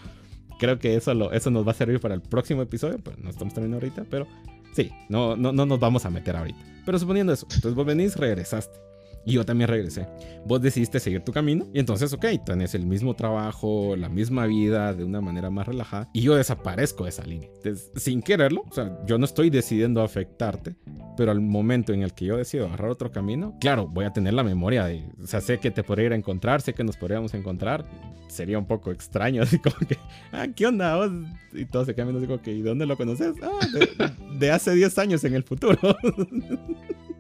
[0.60, 3.00] creo que eso, lo, eso nos va a servir para el próximo episodio.
[3.04, 4.28] Pero no estamos terminando ahorita, pero
[4.74, 6.60] Sí, no, no, no nos vamos a meter ahorita.
[6.86, 8.91] Pero suponiendo eso, entonces vos venís, regresaste.
[9.26, 10.08] Y yo también regresé.
[10.46, 14.94] Vos decidiste seguir tu camino y entonces, ok, tenés el mismo trabajo, la misma vida
[14.94, 17.50] de una manera más relajada y yo desaparezco de esa línea.
[17.58, 20.76] Entonces, sin quererlo, o sea, yo no estoy decidiendo afectarte,
[21.18, 24.34] pero al momento en el que yo decido agarrar otro camino, claro, voy a tener
[24.34, 26.98] la memoria de, o sea, sé que te podría ir a encontrar, sé que nos
[26.98, 27.86] podríamos encontrar.
[28.28, 29.98] Sería un poco extraño, así como que,
[30.32, 30.96] ah, ¿qué onda?
[30.96, 31.12] Vos?
[31.54, 33.34] Y todo se cambia así como que, ¿y dónde lo conoces?
[33.44, 35.78] Ah, de, de hace 10 años en el futuro.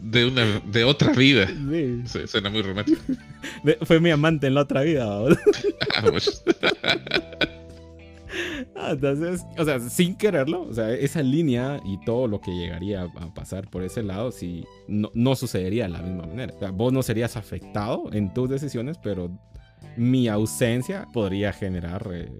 [0.00, 1.48] de una de otra vida.
[2.06, 2.26] Sí.
[2.26, 3.00] Suena muy romántico.
[3.82, 5.06] fue mi amante en la otra vida.
[5.96, 6.44] Ah, pues.
[8.76, 13.02] ah, entonces, o sea, sin quererlo, o sea, esa línea y todo lo que llegaría
[13.02, 16.54] a pasar por ese lado, si no, no sucedería de la misma manera.
[16.54, 19.28] O sea, vos no serías afectado en tus decisiones, pero
[19.96, 22.30] mi ausencia podría generar eh,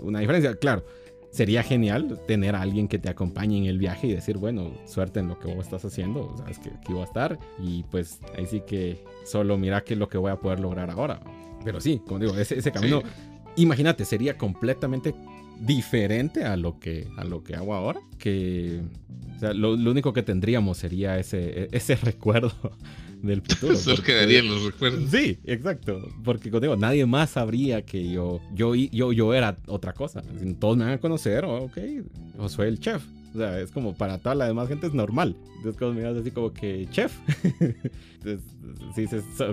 [0.00, 0.56] una diferencia.
[0.56, 0.84] Claro,
[1.32, 5.20] sería genial tener a alguien que te acompañe en el viaje y decir, bueno, suerte
[5.20, 8.46] en lo que vos estás haciendo, sabes que aquí voy a estar y pues ahí
[8.46, 11.20] sí que solo mira qué es lo que voy a poder lograr ahora.
[11.64, 13.02] Pero sí, como digo, ese, camino,
[13.56, 15.14] imagínate, sería completamente
[15.58, 18.82] diferente a lo que, a lo que hago ahora, que
[19.36, 22.52] o sea, lo, lo, único que tendríamos sería ese, ese recuerdo
[23.22, 23.76] del futuro.
[23.76, 25.10] Solo quedarían los recuerdos.
[25.10, 26.08] Sí, exacto.
[26.24, 30.22] Porque digo, nadie más sabría que yo, yo, yo, yo era otra cosa.
[30.58, 31.78] Todos me van a conocer, oh, ok,
[32.38, 33.02] o soy el chef.
[33.34, 35.34] O sea, es como para toda la demás gente es normal.
[35.56, 37.12] Entonces, como miras así como que chef.
[38.22, 38.40] Entonces,
[38.94, 39.06] sí,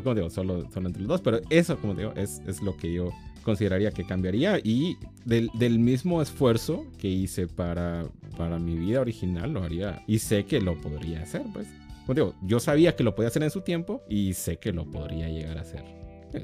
[0.03, 1.21] como digo, solo, solo entre los dos.
[1.21, 4.60] Pero eso, como digo, es, es lo que yo consideraría que cambiaría.
[4.62, 8.05] Y del, del, mismo esfuerzo que hice para,
[8.38, 10.03] para mi vida original, lo haría.
[10.08, 11.67] Y sé que lo podría hacer, pues
[12.43, 15.57] yo sabía que lo podía hacer en su tiempo y sé que lo podría llegar
[15.57, 15.83] a hacer.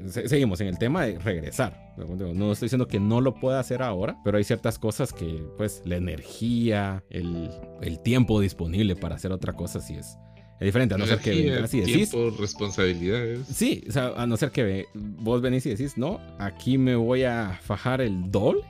[0.08, 1.94] Seguimos en el tema de regresar.
[1.96, 5.82] No estoy diciendo que no lo pueda hacer ahora, pero hay ciertas cosas que, pues,
[5.84, 7.50] la energía, el,
[7.82, 10.18] el tiempo disponible para hacer otra cosa, sí es,
[10.58, 10.94] es diferente.
[10.94, 12.10] A no ser que así decís.
[12.10, 13.46] Tiempo, responsabilidades.
[13.46, 17.22] Sí, o sea, a no ser que vos venís y decís, no, aquí me voy
[17.22, 18.62] a fajar el doble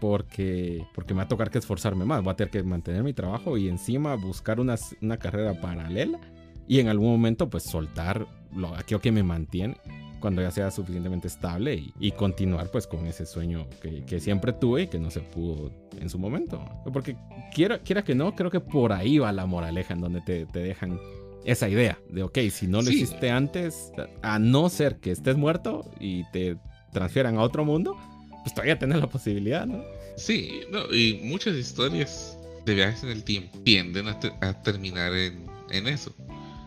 [0.00, 3.12] porque, porque me va a tocar que esforzarme más, voy a tener que mantener mi
[3.12, 6.20] trabajo y encima buscar una, una carrera paralela
[6.68, 9.76] y en algún momento pues soltar lo, aquello que me mantiene
[10.20, 14.82] cuando ya sea suficientemente estable y, continuar pues con ese sueño que, que, siempre tuve
[14.82, 16.62] y que no se pudo en su momento.
[16.92, 17.16] Porque
[17.54, 20.58] quiera, quiera que no, creo que por ahí va la moraleja en donde te, te
[20.60, 21.00] dejan
[21.44, 22.96] esa idea de, ok, si no lo Sí.
[22.96, 26.58] hiciste antes, a no ser que estés muerto y te
[26.92, 27.96] transfieran a otro mundo,
[28.42, 29.82] pues todavía tenés la posibilidad, ¿no?
[30.16, 35.14] Sí, no, y muchas historias de viajes en el tiempo tienden a, te- a terminar
[35.14, 36.14] en, en eso.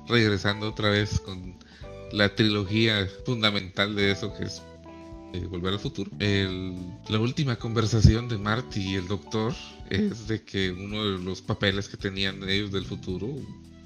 [0.08, 1.56] Regresando otra vez con
[2.12, 4.62] la trilogía fundamental de eso que es
[5.34, 6.12] eh, Volver al Futuro.
[6.20, 6.76] El-
[7.10, 9.54] la última conversación de Marty y el doctor
[9.90, 13.28] es de que uno de los papeles que tenían ellos del futuro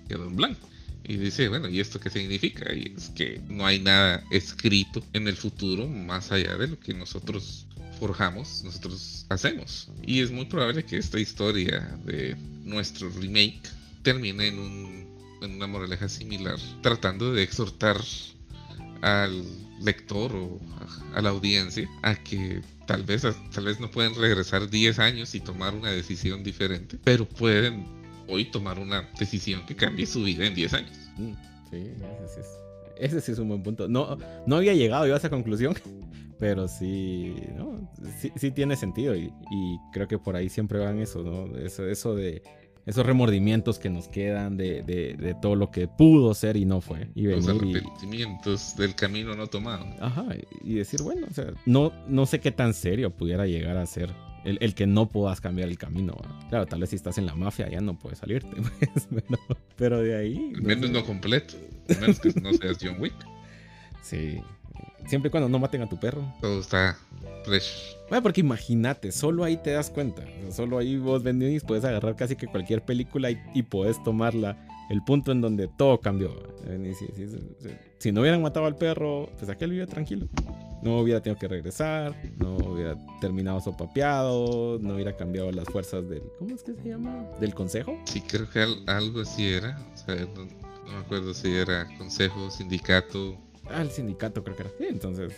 [0.07, 0.67] quedó en blanco.
[1.03, 2.73] Y dice, bueno, ¿y esto qué significa?
[2.73, 6.93] Y es que no hay nada escrito en el futuro más allá de lo que
[6.93, 7.66] nosotros
[7.97, 9.89] forjamos, nosotros hacemos.
[10.05, 13.61] Y es muy probable que esta historia de nuestro remake
[14.03, 15.07] termine en, un,
[15.41, 17.97] en una moraleja similar, tratando de exhortar
[19.01, 19.43] al
[19.81, 20.59] lector o
[21.13, 25.39] a, la audiencia a que tal vez, tal vez no pueden regresar 10 años y
[25.39, 27.85] tomar una decisión diferente, pero pueden
[28.27, 30.97] hoy tomar una decisión que cambie su vida en 10 años.
[31.17, 31.33] Mm,
[31.69, 31.77] Sí,
[32.23, 33.87] ese sí, es, ese sí es un buen punto.
[33.87, 35.75] No, no había llegado yo a esa conclusión,
[36.39, 37.89] pero sí, ¿no?
[38.19, 41.57] sí, sí tiene sentido y, y creo que por ahí siempre van eso, ¿no?
[41.57, 42.41] Eso, eso de
[42.85, 46.79] esos remordimientos que nos quedan de, de- de todo lo que pudo ser y no
[46.79, 47.09] fue.
[47.15, 49.85] Y Los y, arrepentimientos del camino no tomado.
[49.99, 50.25] Ajá,
[50.63, 54.13] y decir, bueno, o sea, no, no sé qué tan serio pudiera llegar a ser
[54.45, 56.15] el, el que no puedas cambiar el camino.
[56.49, 59.39] Claro, tal vez si estás en la mafia ya no puedes salirte, pues, pero,
[59.75, 60.53] pero de ahí...
[60.55, 60.93] Al no menos sé.
[60.93, 61.55] no completo.
[61.89, 63.15] Al menos que no seas John Wick.
[64.01, 64.39] Sí,
[65.07, 66.21] siempre y cuando no maten a tu perro.
[66.41, 66.97] Todo está
[67.45, 67.95] fresh.
[68.09, 70.23] Bueno, porque imagínate, solo ahí te das cuenta.
[70.51, 74.57] Solo ahí vos venís, puedes agarrar casi que cualquier película y, y puedes tomarla.
[74.89, 76.31] El punto en donde todo cambió.
[76.65, 77.27] decís, si,
[77.99, 80.27] si no hubieran matado al perro, pues aquel vive tranquilo.
[80.81, 86.21] No hubiera tenido que regresar, no hubiera terminado sopapeado, no hubiera cambiado las fuerzas del.
[86.39, 87.25] ¿Cómo es que se llama?
[87.41, 87.99] ¿Del consejo?
[88.05, 89.77] Sí, creo que al- algo así era.
[89.93, 93.35] O sea, no, no me acuerdo si era consejo, sindicato.
[93.79, 94.71] El sindicato creo que era.
[94.89, 95.33] Entonces.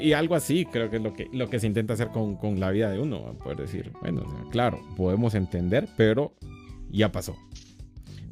[0.00, 2.60] Y algo así creo que es lo que, lo que se intenta hacer con, con
[2.60, 3.34] la vida de uno.
[3.42, 6.34] Poder decir, bueno, claro, podemos entender, pero
[6.90, 7.36] ya pasó.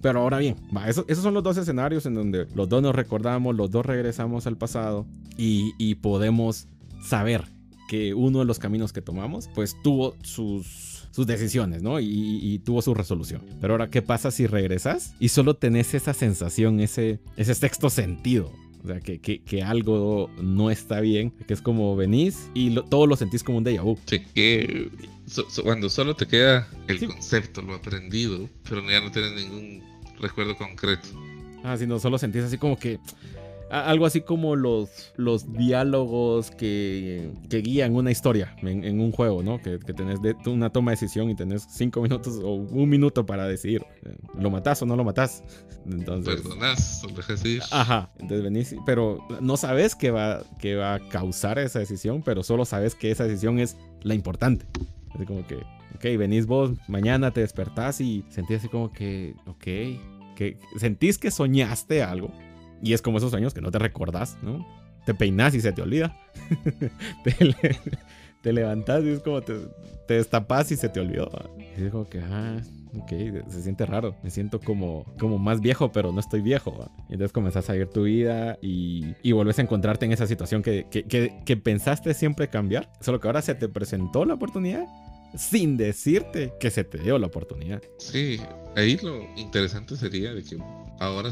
[0.01, 2.95] Pero ahora bien, va, eso- esos son los dos escenarios en donde los dos nos
[2.95, 5.07] recordamos, los dos regresamos al pasado
[5.39, 6.67] y, y podemos
[7.05, 7.45] saber
[7.89, 12.01] que uno de los caminos que tomamos, pues tuvo sus, sus decisiones, ¿no?
[12.01, 13.43] Y- y tuvo su resolución.
[13.61, 18.51] Pero ahora, ¿qué pasa si regresas y solo tenés esa sensación, ese, ese sexto sentido?
[18.85, 22.83] O sea, que, que- que algo no está bien, que es como venís y lo-
[22.85, 23.97] todo lo sentís como un déjà vu.
[24.07, 24.91] Sí, que
[25.27, 27.07] so- so- cuando solo te queda el Sí.
[27.07, 29.83] concepto, lo aprendido, pero ya no tienes ningún
[30.21, 31.09] recuerdo concreto.
[31.63, 32.99] Ah, si no, solo sentís así como que.
[33.73, 39.43] Algo así como los, los diálogos que, que guían una historia en, en un juego,
[39.43, 39.61] ¿no?
[39.63, 43.25] Que, que tenés de- una toma de decisión y tenés cinco minutos o un minuto
[43.25, 43.83] para decidir.
[44.05, 45.43] eh, ¿Lo matás o no lo matás?
[45.91, 46.43] Entonces.
[46.43, 47.63] Perdonas, lo dejas ir.
[47.71, 52.43] Ajá, entonces venís, pero no sabes qué va, qué va a causar esa decisión, pero
[52.43, 54.67] solo sabes que esa decisión es la importante.
[55.15, 59.65] Así como que, ok, venís vos, mañana te despertás y sentís así como que, ok,
[60.37, 62.31] que sentís que soñaste algo
[62.83, 64.67] y es como esos sueños que no te recordás, ¿no?
[65.07, 66.15] Te peinás y se te olvida.
[67.25, 69.55] te, le- levantás y es como te,
[70.07, 71.31] te destapás y se te olvidó.
[71.77, 72.61] Y como que, ah,
[72.95, 73.11] ok,
[73.49, 74.15] se siente raro.
[74.23, 76.91] Me siento como, como más viejo, pero no estoy viejo.
[77.09, 80.63] Y entonces comenzás a vivir tu vida y, y volvés a encontrarte en esa situación
[80.63, 82.91] que, que, que pensaste siempre cambiar.
[83.01, 84.87] Solo que ahora se te presentó la oportunidad
[85.37, 87.83] sin decirte que se te dio la oportunidad.
[87.99, 88.41] Sí,
[88.77, 90.59] ahí lo interesante sería de que
[91.01, 91.31] ahora,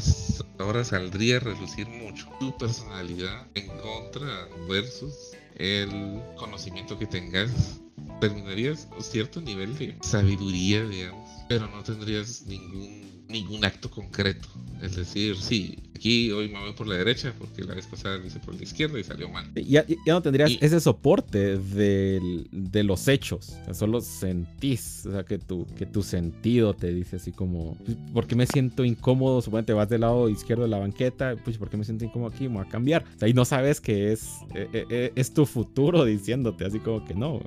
[0.59, 7.79] ahora saldría a relucir mucho tu personalidad en contra versus el conocimiento que tengas.
[8.19, 14.47] Terminarías cierto nivel de sabiduría, digamos, pero no tendrías ningún, ningún acto concreto.
[14.81, 18.25] Es decir, sí, aquí hoy me voy por la derecha porque la vez pasada lo
[18.25, 19.51] hice por la izquierda y salió mal.
[19.55, 23.53] Ya, ya no tendrías Y- ese soporte del- de los hechos.
[23.73, 28.25] Solo sentís, o sea, que tu, que tu sentido te dice así como, "Pues, ¿por
[28.27, 29.41] qué me siento incómodo?
[29.41, 32.47] Suponete vas del lado izquierdo de la banqueta, pues, ¿por qué me siento incómodo aquí?
[32.47, 33.03] Me voy a cambiar.
[33.15, 34.23] O sea, y no sabes que es,
[34.55, 37.39] eh, eh, eh, es tu futuro diciéndote así como que no,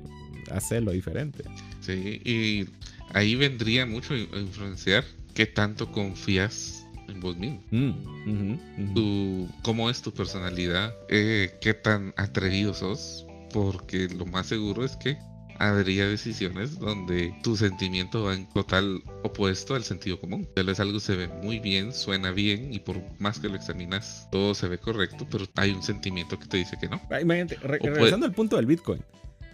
[0.51, 1.43] hazlo diferente.
[1.81, 2.65] Sí, y
[3.13, 5.03] ahí vendría mucho a influenciar
[5.35, 7.61] qué tanto confías en vos mismo.
[7.71, 8.93] Mm, ujú, ujú.
[8.95, 14.95] tu, cómo es tu personalidad, eh, qué tan atrevido sos, porque lo más seguro es
[14.95, 15.17] que
[15.57, 20.45] habría decisiones donde tu sentimiento va en total opuesto al sentido común.
[20.53, 24.27] Tal vez algo se ve muy bien, suena bien y por más que lo examinas
[24.31, 26.99] todo se ve correcto, pero hay un sentimiento que te dice que no.
[27.09, 29.01] Ah, Imagínate, re- puede- regresando al punto del Bitcoin.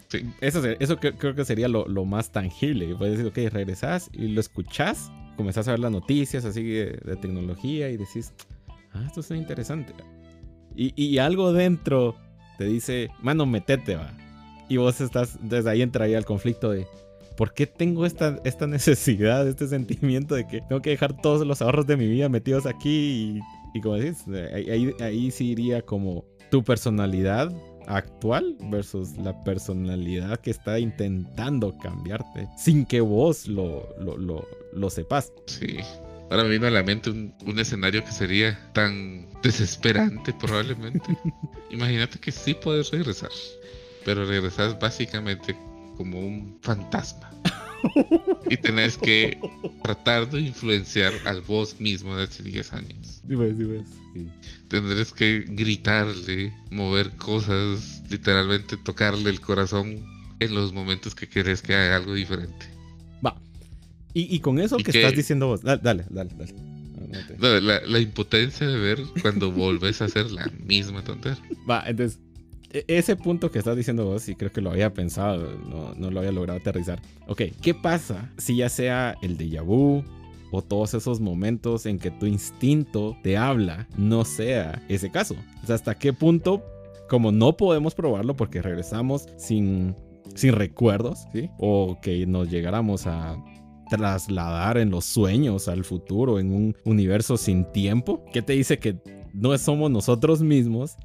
[0.07, 0.25] Sí.
[0.41, 2.95] Eso, eso cre- creo que sería lo, lo más tangible.
[2.95, 7.15] Puedes decir, ok, regresás y lo escuchás comenzás a ver las noticias así de, de
[7.15, 8.33] tecnología y decís,
[8.93, 9.93] ah, esto está interesante.
[10.75, 12.15] Y, y algo dentro
[12.57, 14.13] te dice, mano, metete, va.
[14.69, 16.87] Y vos estás, desde ahí entra ahí el conflicto de,
[17.35, 21.61] ¿por qué tengo esta, esta necesidad, este sentimiento de que tengo que dejar todos los
[21.61, 23.41] ahorros de mi vida metidos aquí?
[23.73, 27.51] Y, y como decís, ahí, ahí, ahí sí iría como tu personalidad
[27.95, 34.89] actual versus la personalidad que está intentando cambiarte sin que vos lo, lo, lo, lo
[34.89, 35.31] sepas.
[35.47, 35.77] Sí.
[36.29, 41.17] Ahora me vino a la mente un, un escenario que sería tan desesperante probablemente.
[41.69, 43.31] Imagínate que sí puedes regresar,
[44.05, 45.55] pero regresas básicamente
[45.97, 47.29] como un fantasma.
[48.49, 49.39] Y tenés que
[49.83, 53.21] tratar de influenciar al vos mismo de hace 10 años.
[53.27, 53.81] Sí, pues, sí, pues,
[54.13, 54.27] sí.
[54.67, 60.05] Tendrás que gritarle, mover cosas, literalmente tocarle el corazón
[60.39, 62.65] en los momentos que querés que haga algo diferente.
[63.25, 63.35] Va.
[64.13, 66.29] Y, y con eso ¿Y que estás diciendo vos, dale, dale, dale.
[67.37, 71.41] No, La, la- impotencia de ver cuando volvés a hacer la misma tontería.
[71.69, 72.19] Va, entonces,
[72.87, 76.19] ese punto que estás diciendo vos, y creo que lo había pensado, no, no lo
[76.19, 77.01] había logrado aterrizar.
[77.27, 80.03] Ok, ¿qué pasa si ya sea el déjà vu
[80.51, 85.35] o todos esos momentos en que tu instinto te habla no sea ese caso?
[85.63, 86.63] O sea, ¿hasta qué punto,
[87.09, 89.95] como no podemos probarlo porque regresamos sin,
[90.35, 91.49] sin recuerdos, ¿sí?
[91.59, 93.37] O que nos llegáramos a
[93.89, 98.97] trasladar en los sueños al futuro, en un universo sin tiempo, ¿qué te dice que
[99.33, 100.95] no somos nosotros mismos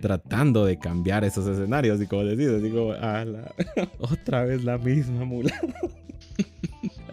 [0.00, 2.00] tratando de cambiar esos escenarios?
[2.02, 3.54] Y como decís, digo, ah, la-
[3.98, 5.52] otra vez la misma mula.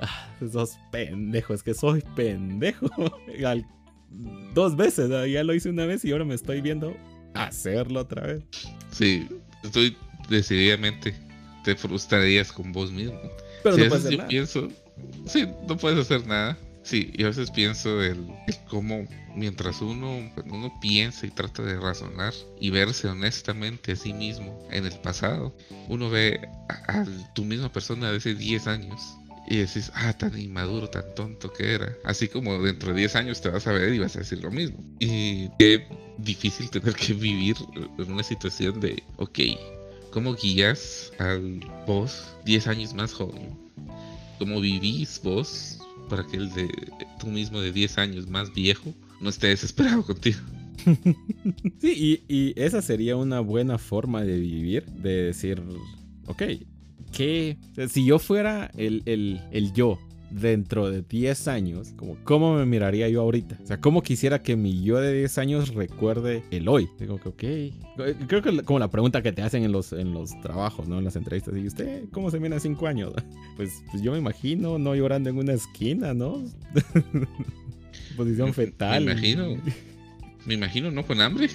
[0.02, 2.88] Ah, sos pendejo, es que soy pendejo.
[3.46, 3.66] Al-
[4.54, 6.94] dos veces, ah, ya lo hice una vez y ahora me estoy viendo
[7.34, 8.44] hacerlo otra vez.
[8.92, 9.28] Sí,
[9.64, 9.96] estoy
[10.30, 11.14] decididamente.
[11.64, 13.18] Te frustrarías con vos mismo.
[13.64, 14.28] Pero Sí, no puedes hacer yo nada.
[14.28, 14.68] pienso,
[15.26, 16.58] sí, no puedes hacer nada.
[16.84, 21.64] Sí, y a veces pienso el, el cómo mientras uno, cuando uno piensa y trata
[21.64, 25.56] de razonar y verse honestamente a sí mismo en el pasado,
[25.88, 29.02] uno ve a, a tu misma persona de hace 10 años
[29.48, 31.94] y decís, ah, tan inmaduro, tan tonto que era.
[32.04, 34.52] Así como dentro de 10 años te vas a ver y vas a decir lo
[34.52, 34.78] mismo.
[35.00, 37.56] Y qué difícil tener que vivir
[37.98, 39.40] en una situación de, ok,
[40.12, 43.58] ¿cómo guías al vos 10 años más joven?
[44.40, 45.80] ¿Cómo vivís vos
[46.10, 46.70] para que el de
[47.20, 50.40] tú mismo de 10 años más viejo no esté desesperado contigo?
[51.80, 55.62] Sí, y, esa sería una buena forma de vivir, de decir,
[56.28, 56.44] ok,
[57.12, 57.58] que
[57.90, 60.00] si yo fuera el, el, el yo
[60.34, 63.60] dentro de 10 años, como, ¿cómo me miraría yo ahorita?
[63.64, 66.90] O sea, ¿cómo quisiera que mi yo de 10 años recuerde el hoy?
[67.00, 68.26] Digo que, ok.
[68.28, 70.98] Creo que como la pregunta que te hacen en los, en los trabajos, ¿no?
[70.98, 71.56] En las entrevistas.
[71.56, 73.14] ¿Y usted cómo se mira en 5 años?
[73.56, 76.44] Pues, pues yo me imagino no llorando en una esquina, ¿no?
[78.18, 79.06] Posición fetal.
[79.06, 79.58] Me imagino.
[80.46, 81.06] Me imagino, ¿no?
[81.06, 81.50] Con hambre.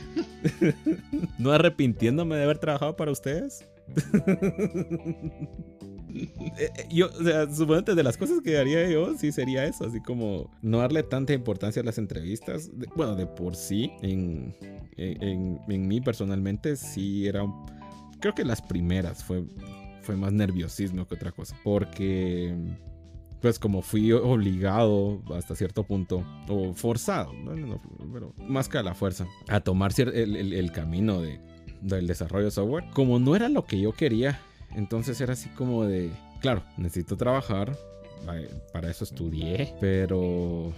[1.38, 3.66] no arrepintiéndome de haber trabajado para ustedes.
[6.14, 7.46] Eh, eh, yo, o sea,
[7.94, 11.82] de las cosas que haría yo, sí sería eso, así como no darle tanta importancia
[11.82, 12.70] a las entrevistas.
[12.96, 14.54] Bueno, de por sí, en,
[14.96, 17.44] en, en- mí personalmente, sí era.
[18.20, 19.44] creo que las primeras fue,
[20.02, 21.56] fue más nerviosismo que otra cosa.
[21.62, 22.56] Porque,
[23.40, 27.32] pues, como fui obligado hasta cierto punto, o forzado,
[28.12, 31.38] pero más que a la fuerza, a tomar el camino de,
[31.82, 34.40] del desarrollo de software, como no era lo que yo quería,
[34.74, 36.10] entonces era así como de,
[36.40, 37.76] claro, necesito trabajar,
[38.72, 40.72] para eso estudié, pero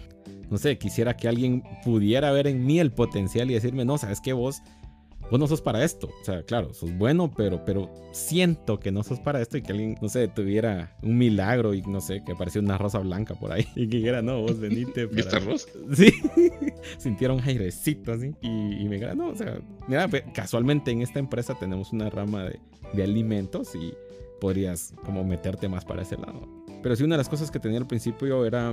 [0.50, 4.20] no sé, quisiera que alguien pudiera ver en mí el potencial y decirme, no, sabes
[4.20, 4.62] que vos,
[5.30, 6.08] vos no sos para esto.
[6.20, 9.72] O sea, claro, sos bueno, pero, pero siento que no sos para esto y que
[9.72, 13.52] alguien, no sé, tuviera un milagro y no sé, que apareció una rosa blanca por
[13.52, 15.06] ahí y que dijera, no, vos venite.
[15.06, 15.68] ¿Viste para- arroz?
[15.94, 16.12] Sí,
[16.98, 18.34] sintieron un airecito así.
[18.42, 18.48] Y,
[18.82, 19.58] y me dijeron, no, o sea,
[19.88, 22.60] mira, casualmente en esta empresa tenemos una rama de,
[22.92, 23.92] de alimentos y
[24.40, 26.48] podrías como meterte más para ese lado.
[26.82, 28.70] Pero sí, una de las cosas que tenía al principio era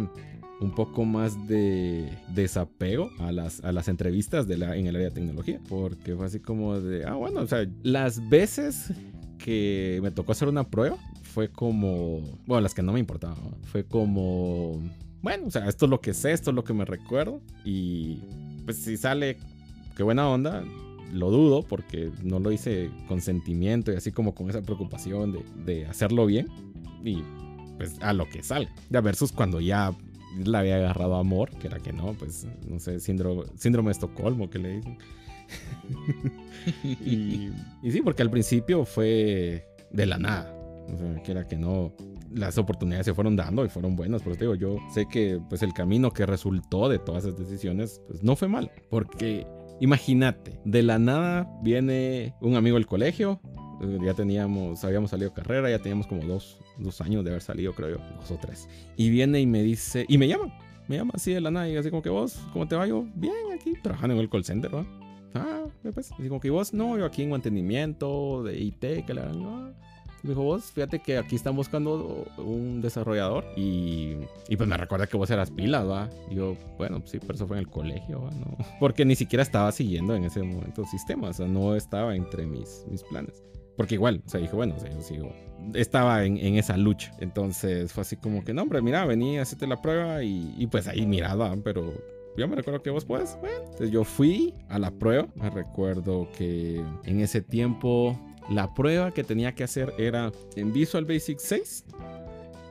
[0.59, 5.09] un poco más de desapego a las, a las entrevistas de la, en el área
[5.09, 5.59] de tecnología.
[5.67, 8.91] Porque fue así como de, ah, bueno, o sea, las veces
[9.37, 13.57] que me tocó hacer una prueba fue como, bueno, las que no me importaban, ¿no?
[13.67, 14.81] fue como,
[15.21, 18.21] bueno, o sea, esto es lo que sé, esto es lo que me recuerdo y
[18.65, 19.37] pues si sale,
[19.95, 20.63] qué buena onda,
[21.13, 25.45] lo dudo porque no lo hice con sentimiento y así como con esa preocupación de,
[25.63, 26.47] de hacerlo bien
[27.05, 27.23] y
[27.77, 28.71] pues a lo que salga.
[28.89, 29.95] Ya versus cuando ya
[30.37, 34.49] le había agarrado amor, que era que no, pues no sé, síndrome, síndrome de Estocolmo
[34.49, 34.97] que le dicen.
[36.83, 37.49] y,
[37.81, 40.53] y sí, porque al principio fue de la nada.
[40.93, 41.93] O sea, que era que no.
[42.33, 44.21] las oportunidades se fueron dando y fueron buenas.
[44.21, 48.01] Por eso digo, yo sé que pues el camino que resultó de todas esas decisiones
[48.07, 48.71] pues, no fue mal.
[48.89, 49.45] Porque
[49.79, 53.41] imagínate, de la nada viene un amigo del colegio.
[54.03, 57.97] Ya teníamos, habíamos salido carrera, ya teníamos como dos, dos años de haber salido, creo
[57.97, 58.67] yo, dos o tres.
[58.95, 60.51] Y viene y me dice, y me llama,
[60.87, 63.05] me llama así de la nada y así como que vos, ¿cómo te va yo?
[63.15, 64.85] Bien, aquí trabajando en el call center, ¿va?
[65.35, 69.23] Ah, pues, así como que vos, no, yo aquí en mantenimiento de IT, que la
[69.23, 69.73] gran, ah.
[70.23, 74.15] Me dijo, vos, fíjate que aquí están buscando un desarrollador y,
[74.49, 76.09] y pues me recuerda que vos eras pilas, ¿va?
[76.31, 78.31] Y yo, bueno, sí, pero eso fue en el colegio, ¿va?
[78.31, 78.57] No.
[78.79, 82.47] Porque ni siquiera estaba siguiendo en ese momento el sistema, o sea, no estaba entre
[82.47, 83.43] mis, mis planes.
[83.77, 85.31] Porque igual, o sea, dije, bueno, o sea, yo sigo.
[85.73, 87.13] Estaba en, en esa lucha.
[87.19, 90.87] Entonces fue así como que, no, hombre, mira, vení, hacete la prueba y, y pues
[90.87, 91.93] ahí miraba, pero
[92.37, 93.37] yo me recuerdo que vos puedes.
[93.39, 95.27] Bueno, entonces yo fui a la prueba.
[95.35, 98.19] Me recuerdo que en ese tiempo
[98.49, 101.85] la prueba que tenía que hacer era en Visual Basic 6.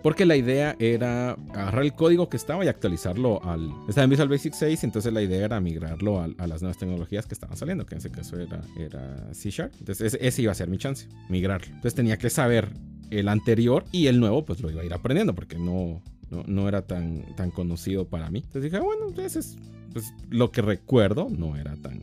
[0.07, 3.73] Porque la idea era agarrar el código que estaba y actualizarlo al...
[3.89, 7.35] Estaba en Visual Basic 6, entonces la idea era migrarlo a, las nuevas tecnologías que
[7.35, 9.73] estaban saliendo, que en ese caso era, era C Sharp.
[9.81, 11.67] Entonces ese, ese iba a ser mi chance, migrarlo.
[11.67, 12.69] Entonces tenía que saber
[13.11, 16.01] el anterior y el nuevo pues lo iba a ir aprendiendo porque no,
[16.31, 18.45] no, no era tan, tan conocido para mí.
[18.47, 19.57] Entonces dije, bueno, ese es
[19.93, 21.99] pues, lo que recuerdo, no era tan,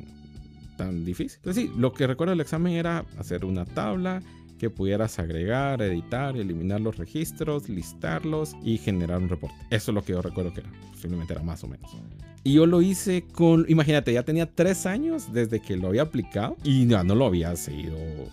[0.75, 1.37] tan difícil.
[1.37, 4.21] Entonces sí, lo que recuerdo del examen era hacer una tabla
[4.63, 9.57] que pudieras agregar, editar, eliminar los registros, listarlos y generar un reporte.
[9.71, 10.71] Eso es lo que yo recuerdo que era.
[10.89, 11.91] Posiblemente era más o menos.
[12.45, 16.55] Y yo lo hice con, imagínate, ya tenía tres años desde que lo había aplicado
[16.63, 18.29] y ya no lo había seguido eh,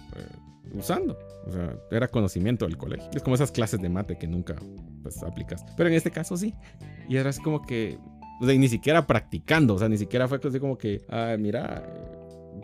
[0.73, 1.19] usando.
[1.49, 3.11] O sea, era conocimiento del colegio.
[3.13, 4.55] Es como esas clases de mate que nunca
[5.03, 5.65] pues, aplicas.
[5.77, 6.55] Pero en este caso sí.
[7.09, 7.99] Y era así como que,
[8.41, 9.75] o sea, ni siquiera practicando.
[9.75, 11.83] O sea, ni siquiera fue así como que, ah, mira,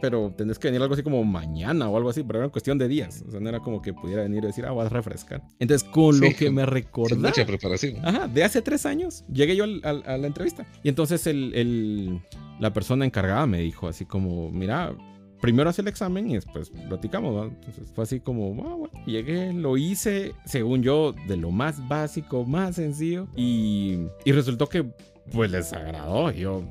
[0.01, 2.89] pero tenés que venir algo así como mañana o algo así, pero era cuestión de
[2.89, 3.25] días.
[3.27, 5.43] O sea, no era como que pudiera venir y decir, ah, voy a refrescar.
[5.59, 7.29] Entonces, con Sí, lo que me recordaba.
[7.29, 8.05] Mucha preparación.
[8.05, 10.67] Ajá, de hace tres años llegué yo al- al- a la entrevista.
[10.83, 12.21] Y entonces el, el-
[12.61, 14.95] la persona encargada me dijo así como, mira,
[15.41, 17.37] primero haz el examen y después platicamos.
[17.37, 17.45] ¿va?".
[17.47, 19.05] Entonces fue así como, ah, bueno.
[19.07, 23.29] Llegué, lo hice, según yo, de lo más básico, más sencillo.
[23.37, 24.87] Y, y resultó que
[25.33, 26.31] pues les agradó.
[26.31, 26.63] Yo,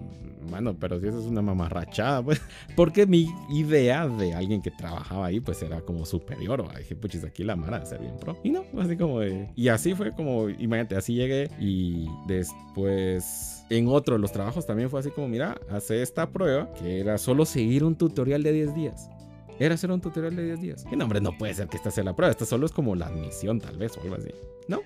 [0.50, 2.42] mano, pero si eso es una mamarrachada, pues.
[2.76, 6.68] Porque mi idea de alguien que trabajaba ahí, pues era como superior.
[6.68, 6.78] ¿va?
[6.78, 8.38] Dije, puchis, aquí la mara de ser bien pro.
[8.44, 9.50] Y no, así como de.
[9.56, 11.50] Y así fue como, imagínate, así llegué.
[11.60, 16.72] Y después, en otro de los trabajos también fue así como, mira, hace esta prueba,
[16.74, 19.10] que era solo seguir un tutorial de 10 días.
[19.58, 20.86] Era hacer un tutorial de 10 días.
[20.92, 22.32] Y no, hombre, no puede ser que esta sea la prueba.
[22.32, 24.30] Esta solo es como la admisión, tal vez, o algo así.
[24.68, 24.82] No,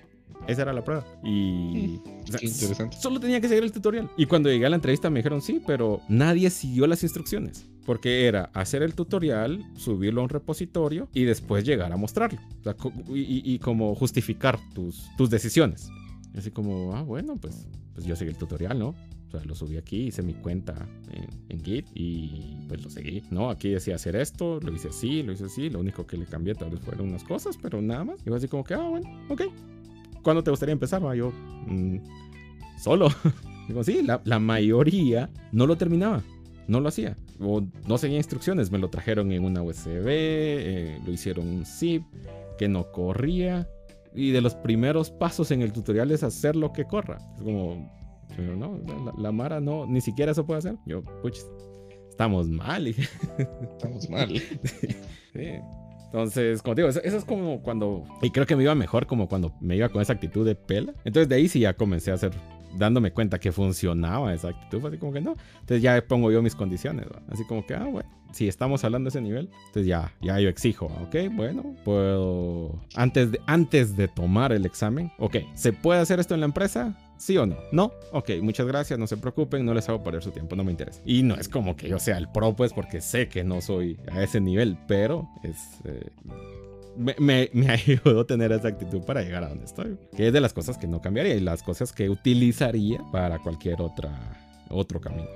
[0.46, 1.04] esa era la prueba.
[1.24, 1.96] Y.
[2.24, 2.96] o sea, interesante.
[3.00, 4.10] Solo tenía que seguir el tutorial.
[4.16, 7.66] Y cuando llegué a la entrevista me dijeron sí, pero nadie siguió las instrucciones.
[7.86, 12.38] Porque era hacer el tutorial, subirlo a un repositorio y después llegar a mostrarlo.
[12.60, 12.76] O sea,
[13.08, 15.90] y, y- y como justificar tus, tus decisiones.
[16.34, 18.94] Y así como, ah, bueno, pues, pues yo seguí el tutorial, ¿no?
[19.26, 20.74] O sea, lo subí aquí, hice mi cuenta
[21.12, 23.48] en, en Git y pues lo seguí, ¿no?
[23.48, 25.70] Aquí decía hacer esto, lo hice así, lo hice así.
[25.70, 28.20] Lo único que le cambié tal vez fueron unas cosas, pero nada más.
[28.20, 29.42] Y fue así como que, ah, bueno, ok.
[30.22, 31.04] ¿Cuándo te gustaría empezar?
[31.04, 31.32] Va, yo,
[31.66, 31.98] "Mm,
[32.82, 33.08] solo.
[33.68, 36.22] Digo, sí, la, la mayoría no lo terminaba,
[36.66, 37.16] no lo hacía.
[37.40, 42.02] O no seguía instrucciones, me lo trajeron en una USB, eh, lo hicieron un zip,
[42.58, 43.68] que no corría.
[44.14, 47.18] Y de los primeros pasos en el tutorial es hacer lo que corra.
[47.36, 47.88] Es como,
[48.36, 50.76] pero no, la, la Mara no, ni siquiera eso puede hacer.
[50.84, 51.38] Yo, puch,
[52.08, 52.88] estamos mal.
[52.88, 54.30] Estamos mal.
[55.32, 55.46] Sí.
[56.12, 58.04] Entonces, como digo, eso, es como cuando.
[58.20, 60.92] Y creo que me iba mejor como cuando me iba con esa actitud de pela.
[61.04, 62.32] Entonces, de ahí sí ya comencé a hacer.
[62.76, 64.84] Dándome cuenta que funcionaba esa actitud.
[64.86, 65.36] Así como que no.
[65.60, 67.06] Entonces, ya pongo yo mis condiciones.
[67.28, 68.08] Así como que, ah, bueno.
[68.32, 70.86] Si estamos hablando de ese nivel, entonces ya, ya yo exijo.
[71.02, 72.78] Ok, bueno, puedo.
[72.94, 76.96] Antes de, antes de tomar el examen, ok, ¿se puede hacer esto en la empresa?
[77.20, 77.56] ¿Sí o no?
[77.70, 77.92] No.
[78.12, 81.02] Ok, muchas gracias, no se preocupen, no les hago perder su tiempo, no me interesa.
[81.04, 83.98] Y no es como que yo sea el pro, pues, porque sé que no soy
[84.10, 85.56] a ese nivel, pero es.
[85.84, 86.08] eh,
[86.96, 89.98] me, me, me ayudó a tener esa actitud para llegar a donde estoy.
[90.16, 93.82] Que es de las cosas que no cambiaría y las cosas que utilizaría para cualquier
[93.82, 94.10] otra,
[94.70, 95.28] otro camino.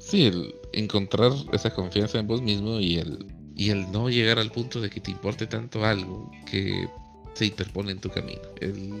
[0.00, 4.50] Sí, el encontrar esa confianza en vos mismo y el, y el no llegar al
[4.50, 6.88] punto de que te importe tanto algo que
[7.38, 8.42] se interpone en tu camino.
[8.60, 8.94] El,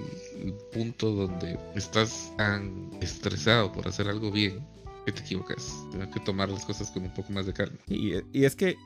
[0.72, 4.60] punto donde estás tan estresado por hacer algo bien
[5.04, 5.74] que te equivocas.
[5.90, 7.76] Tienes que tomar las cosas con un poco más de calma.
[7.88, 8.76] Y, y es que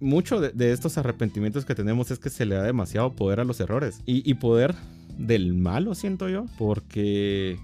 [0.00, 3.44] mucho de, de estos arrepentimientos que tenemos es que se le da demasiado poder a
[3.44, 4.02] los errores.
[4.04, 4.74] Y, y poder
[5.16, 7.58] del malo, siento yo, porque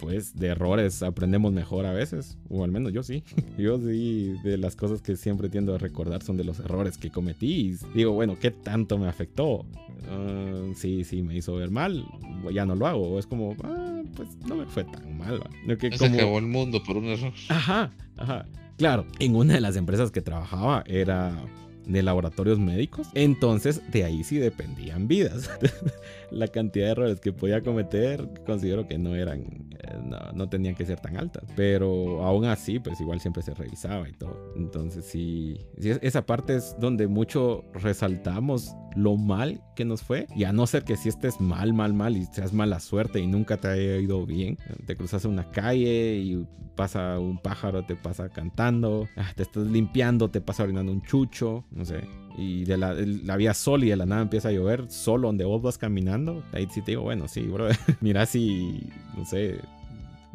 [0.00, 3.22] pues de errores aprendemos mejor a veces, o al menos yo sí.
[3.58, 7.10] Yo sí, de las cosas que siempre tiendo a recordar son de los errores que
[7.10, 7.76] cometí.
[7.94, 9.66] digo, bueno, ¿qué tanto me afectó?
[10.10, 12.04] Uh, sí, sí, me hizo ver mal,
[12.52, 13.18] ya no lo hago.
[13.18, 15.42] Es como, ah, pues no me fue tan mal.
[15.78, 17.32] Que Se acabó el mundo por un error.
[17.48, 18.46] Ajá, ajá.
[18.78, 21.44] Claro, en una de las empresas que trabajaba era
[21.86, 23.08] de laboratorios médicos.
[23.14, 25.50] Entonces, de ahí sí dependían vidas.
[26.30, 29.98] la cantidad de errores que podía cometer, considero que no eran, eh,
[30.34, 31.44] no, tenían que ser tan altas.
[31.56, 34.52] Pero aún así, pues igual siempre se revisaba y todo.
[34.56, 40.26] Entonces, sí, esa parte es donde mucho resaltamos lo mal que nos fue.
[40.34, 43.26] Y a no ser que si estés mal, mal, mal y seas mala suerte y
[43.26, 48.28] nunca te haya ido bien, te cruzas una calle y pasa un pájaro, te pasa
[48.30, 52.00] cantando, ah, te estás limpiando, te pasa orinando un chucho, no sé.
[52.40, 55.44] Y de la, la vía sol y de la nada empieza a llover solo donde
[55.44, 56.42] vos vas caminando.
[56.52, 57.68] Ahí sí te digo, bueno, sí, bro.
[58.00, 59.60] Mira si, no sé,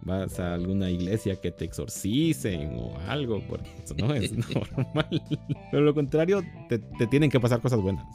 [0.04, 5.24] vas a alguna iglesia que te exorcicen o algo, porque eso no es normal.
[5.72, 8.06] Pero lo contrario, te, te tienen que pasar cosas buenas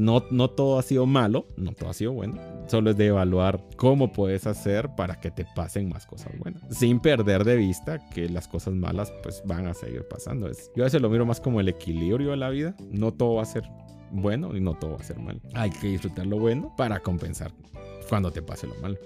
[0.00, 2.40] no, no todo ha sido malo, no todo ha sido bueno.
[2.66, 6.62] Solo es de evaluar cómo puedes hacer para que te pasen más cosas buenas.
[6.70, 10.50] Sin perder de vista que las cosas malas pues van a seguir pasando.
[10.74, 12.74] Yo a veces lo miro más como el equilibrio de la vida.
[12.90, 13.64] No todo va a ser
[14.10, 15.40] bueno y no todo va a ser malo.
[15.54, 17.52] Hay que disfrutar lo bueno para compensar
[18.08, 18.96] cuando te pase lo malo.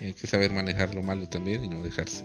[0.00, 2.24] Hay que saber manejar lo malo también y no dejarse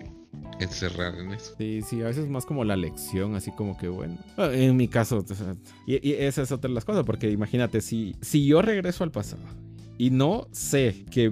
[0.60, 1.54] encerrar en eso.
[1.58, 4.18] Sí, sí, a veces más como la lección, así como que bueno.
[4.38, 5.24] En mi caso,
[5.88, 9.44] y, esa es otra de las cosas, porque imagínate, si, si yo regreso al pasado
[9.98, 11.32] y no sé que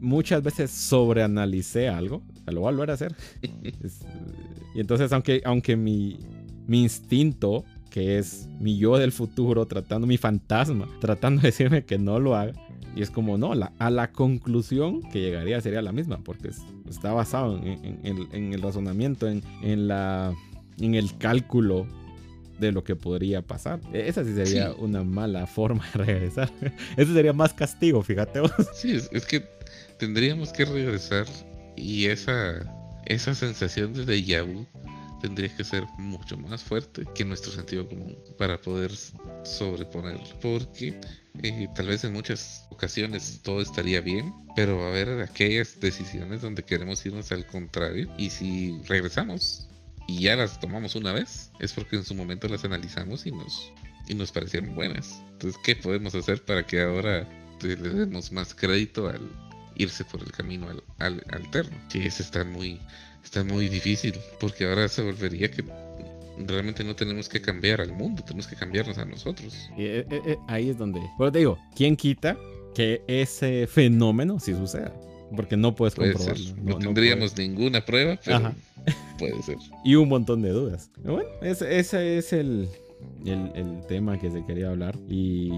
[0.00, 3.14] muchas veces sobreanalicé algo, lo voy a volver a hacer.
[4.74, 6.18] y entonces, aunque, aunque mi,
[6.66, 11.98] mi instinto que es mi yo del futuro tratando, mi fantasma, tratando de decirme que
[11.98, 12.54] no lo haga,
[12.94, 16.50] y es como, no, a la conclusión que llegaría sería la misma, porque
[16.88, 20.34] está basado en, el razonamiento, en, la,
[20.78, 21.86] en el cálculo
[22.58, 23.80] de lo que podría pasar.
[23.92, 26.50] E, esa sí sería una mala forma de regresar.
[26.96, 28.52] Ese sería más castigo, fíjate vos.
[28.74, 29.44] Sí, es, que
[29.98, 31.26] tendríamos que regresar
[31.76, 32.62] y esa,
[33.06, 34.66] esa sensación de déjà vu
[35.20, 38.90] tendría que ser mucho más fuerte que nuestro sentido común para poder
[39.44, 40.24] sobreponerlo.
[40.40, 41.00] Porque
[41.42, 46.42] eh, tal vez en muchas ocasiones todo estaría bien, pero va a haber aquellas decisiones
[46.42, 48.12] donde queremos irnos al contrario.
[48.18, 49.68] Y si regresamos
[50.06, 53.72] y ya las tomamos una vez, es porque en su momento las analizamos y nos,
[54.08, 55.22] y nos parecieron buenas.
[55.32, 57.26] Entonces, ¿qué podemos hacer para que ahora
[57.62, 59.20] le demos más crédito al
[59.76, 60.68] irse por el camino
[60.98, 61.76] al, alterno?
[61.90, 62.80] Que ese está muy
[63.24, 65.62] está muy difícil, porque ahora se volvería que
[66.38, 69.70] realmente no tenemos que cambiar al mundo, tenemos que cambiarnos a nosotros.
[69.76, 72.36] Y, eh, eh, eh, ahí es donde, pero te digo, ¿quién quita
[72.74, 74.92] que ese fenómeno sí suceda?
[75.34, 76.54] Porque no puedes comprobarlo.
[76.62, 78.54] No, tendríamos ninguna prueba, pero
[79.18, 79.56] puede ser.
[79.84, 80.90] Y un montón de dudas.
[81.02, 82.68] bueno, ese, ese es el,
[83.24, 84.98] el, el tema que se quería hablar.
[85.08, 85.50] Y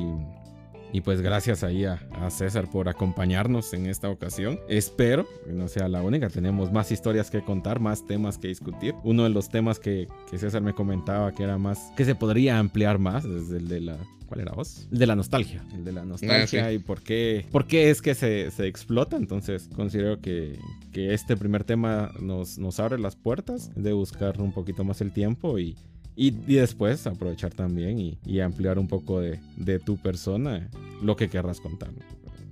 [0.94, 1.98] y pues gracias ahí a,
[2.30, 4.60] César por acompañarnos en esta ocasión.
[4.68, 6.30] Espero que no sea la única.
[6.30, 8.94] Tenemos más historias que contar, más temas que discutir.
[9.02, 13.00] Uno de los temas que, César me comentaba que era más, que se podría ampliar
[13.00, 14.88] más, es el de la ¿Cuál era vos?
[14.92, 15.64] El de la nostalgia.
[15.74, 19.16] El de la nostalgia ah, y por qué, por qué es que se, se explota.
[19.16, 20.60] Entonces considero que,
[20.92, 25.12] que, este primer tema nos, nos abre las puertas de buscar un poquito más el
[25.12, 25.76] tiempo y,
[26.16, 30.68] y, después aprovechar también y, ampliar un poco de, tu persona,
[31.02, 31.90] lo que querrás contar.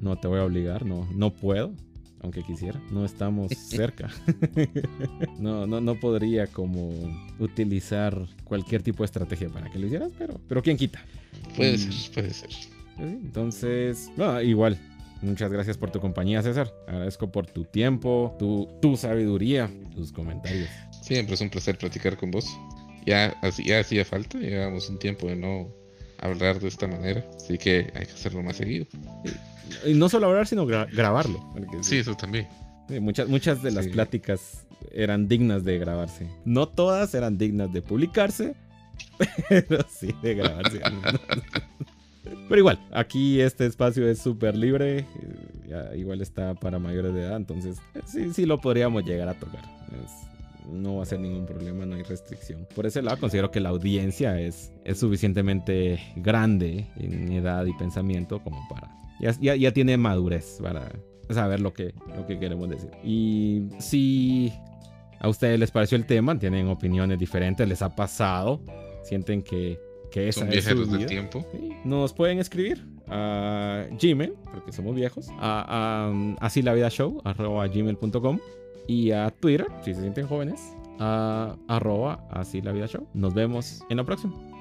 [0.01, 1.73] No te voy a obligar, no, no puedo,
[2.21, 2.81] aunque quisiera.
[2.91, 4.11] No estamos cerca.
[5.39, 6.91] no, no, no podría como
[7.39, 11.01] utilizar cualquier tipo de estrategia para que lo hicieras, pero, pero ¿quién quita?
[11.57, 12.51] Puede ser, puede ser.
[12.99, 14.11] Entonces,
[14.45, 14.79] igual.
[15.23, 16.75] Muchas gracias por tu compañía, César.
[16.89, 20.69] Agradezco por tu tiempo, tu, tu sabiduría, tus comentarios.
[21.01, 22.45] Siempre es un placer platicar con vos
[23.07, 23.35] ya,
[23.65, 25.69] ya hacía falta, llevábamos un tiempo de no
[26.19, 28.87] hablar de esta manera, así que hay que hacerlo más seguido.
[29.85, 31.41] Y no solo hablar, sino grabarlo.
[31.81, 32.49] Sí, eso también.
[33.01, 36.29] muchas, muchas de las pláticas eran dignas de grabarse.
[36.45, 38.55] No todas eran dignas de publicarse,
[39.49, 40.81] pero sí de grabarse.
[42.49, 45.07] pero igual, aquí este espacio es súper libre,
[45.97, 49.63] igual está para mayores de edad, entonces sí, sí lo podríamos llegar a tocar
[50.71, 52.67] no va a ser ningún problema, no hay restricción.
[52.75, 58.43] Por ese lado considero que la audiencia es, es suficientemente grande en edad y pensamiento
[58.43, 58.91] como para...
[59.41, 60.91] Ya, ya, tiene madurez para
[61.31, 62.91] saber lo que, lo que queremos decir.
[63.05, 64.53] Y si
[65.21, 68.61] a ustedes les pareció el tema, tienen opiniones diferentes, les ha pasado,
[69.05, 69.79] sienten que,
[70.11, 71.47] que esa Son viajeros del tiempo.
[71.85, 77.69] Nos pueden escribir a Gmail, porque somos viejos, a, a, así la vida show, arroba
[77.69, 78.41] gmail.com
[78.87, 83.07] y a Twitter, si se sienten jóvenes, a arroba así la vida show.
[83.15, 84.52] Nos vemos en la próxima.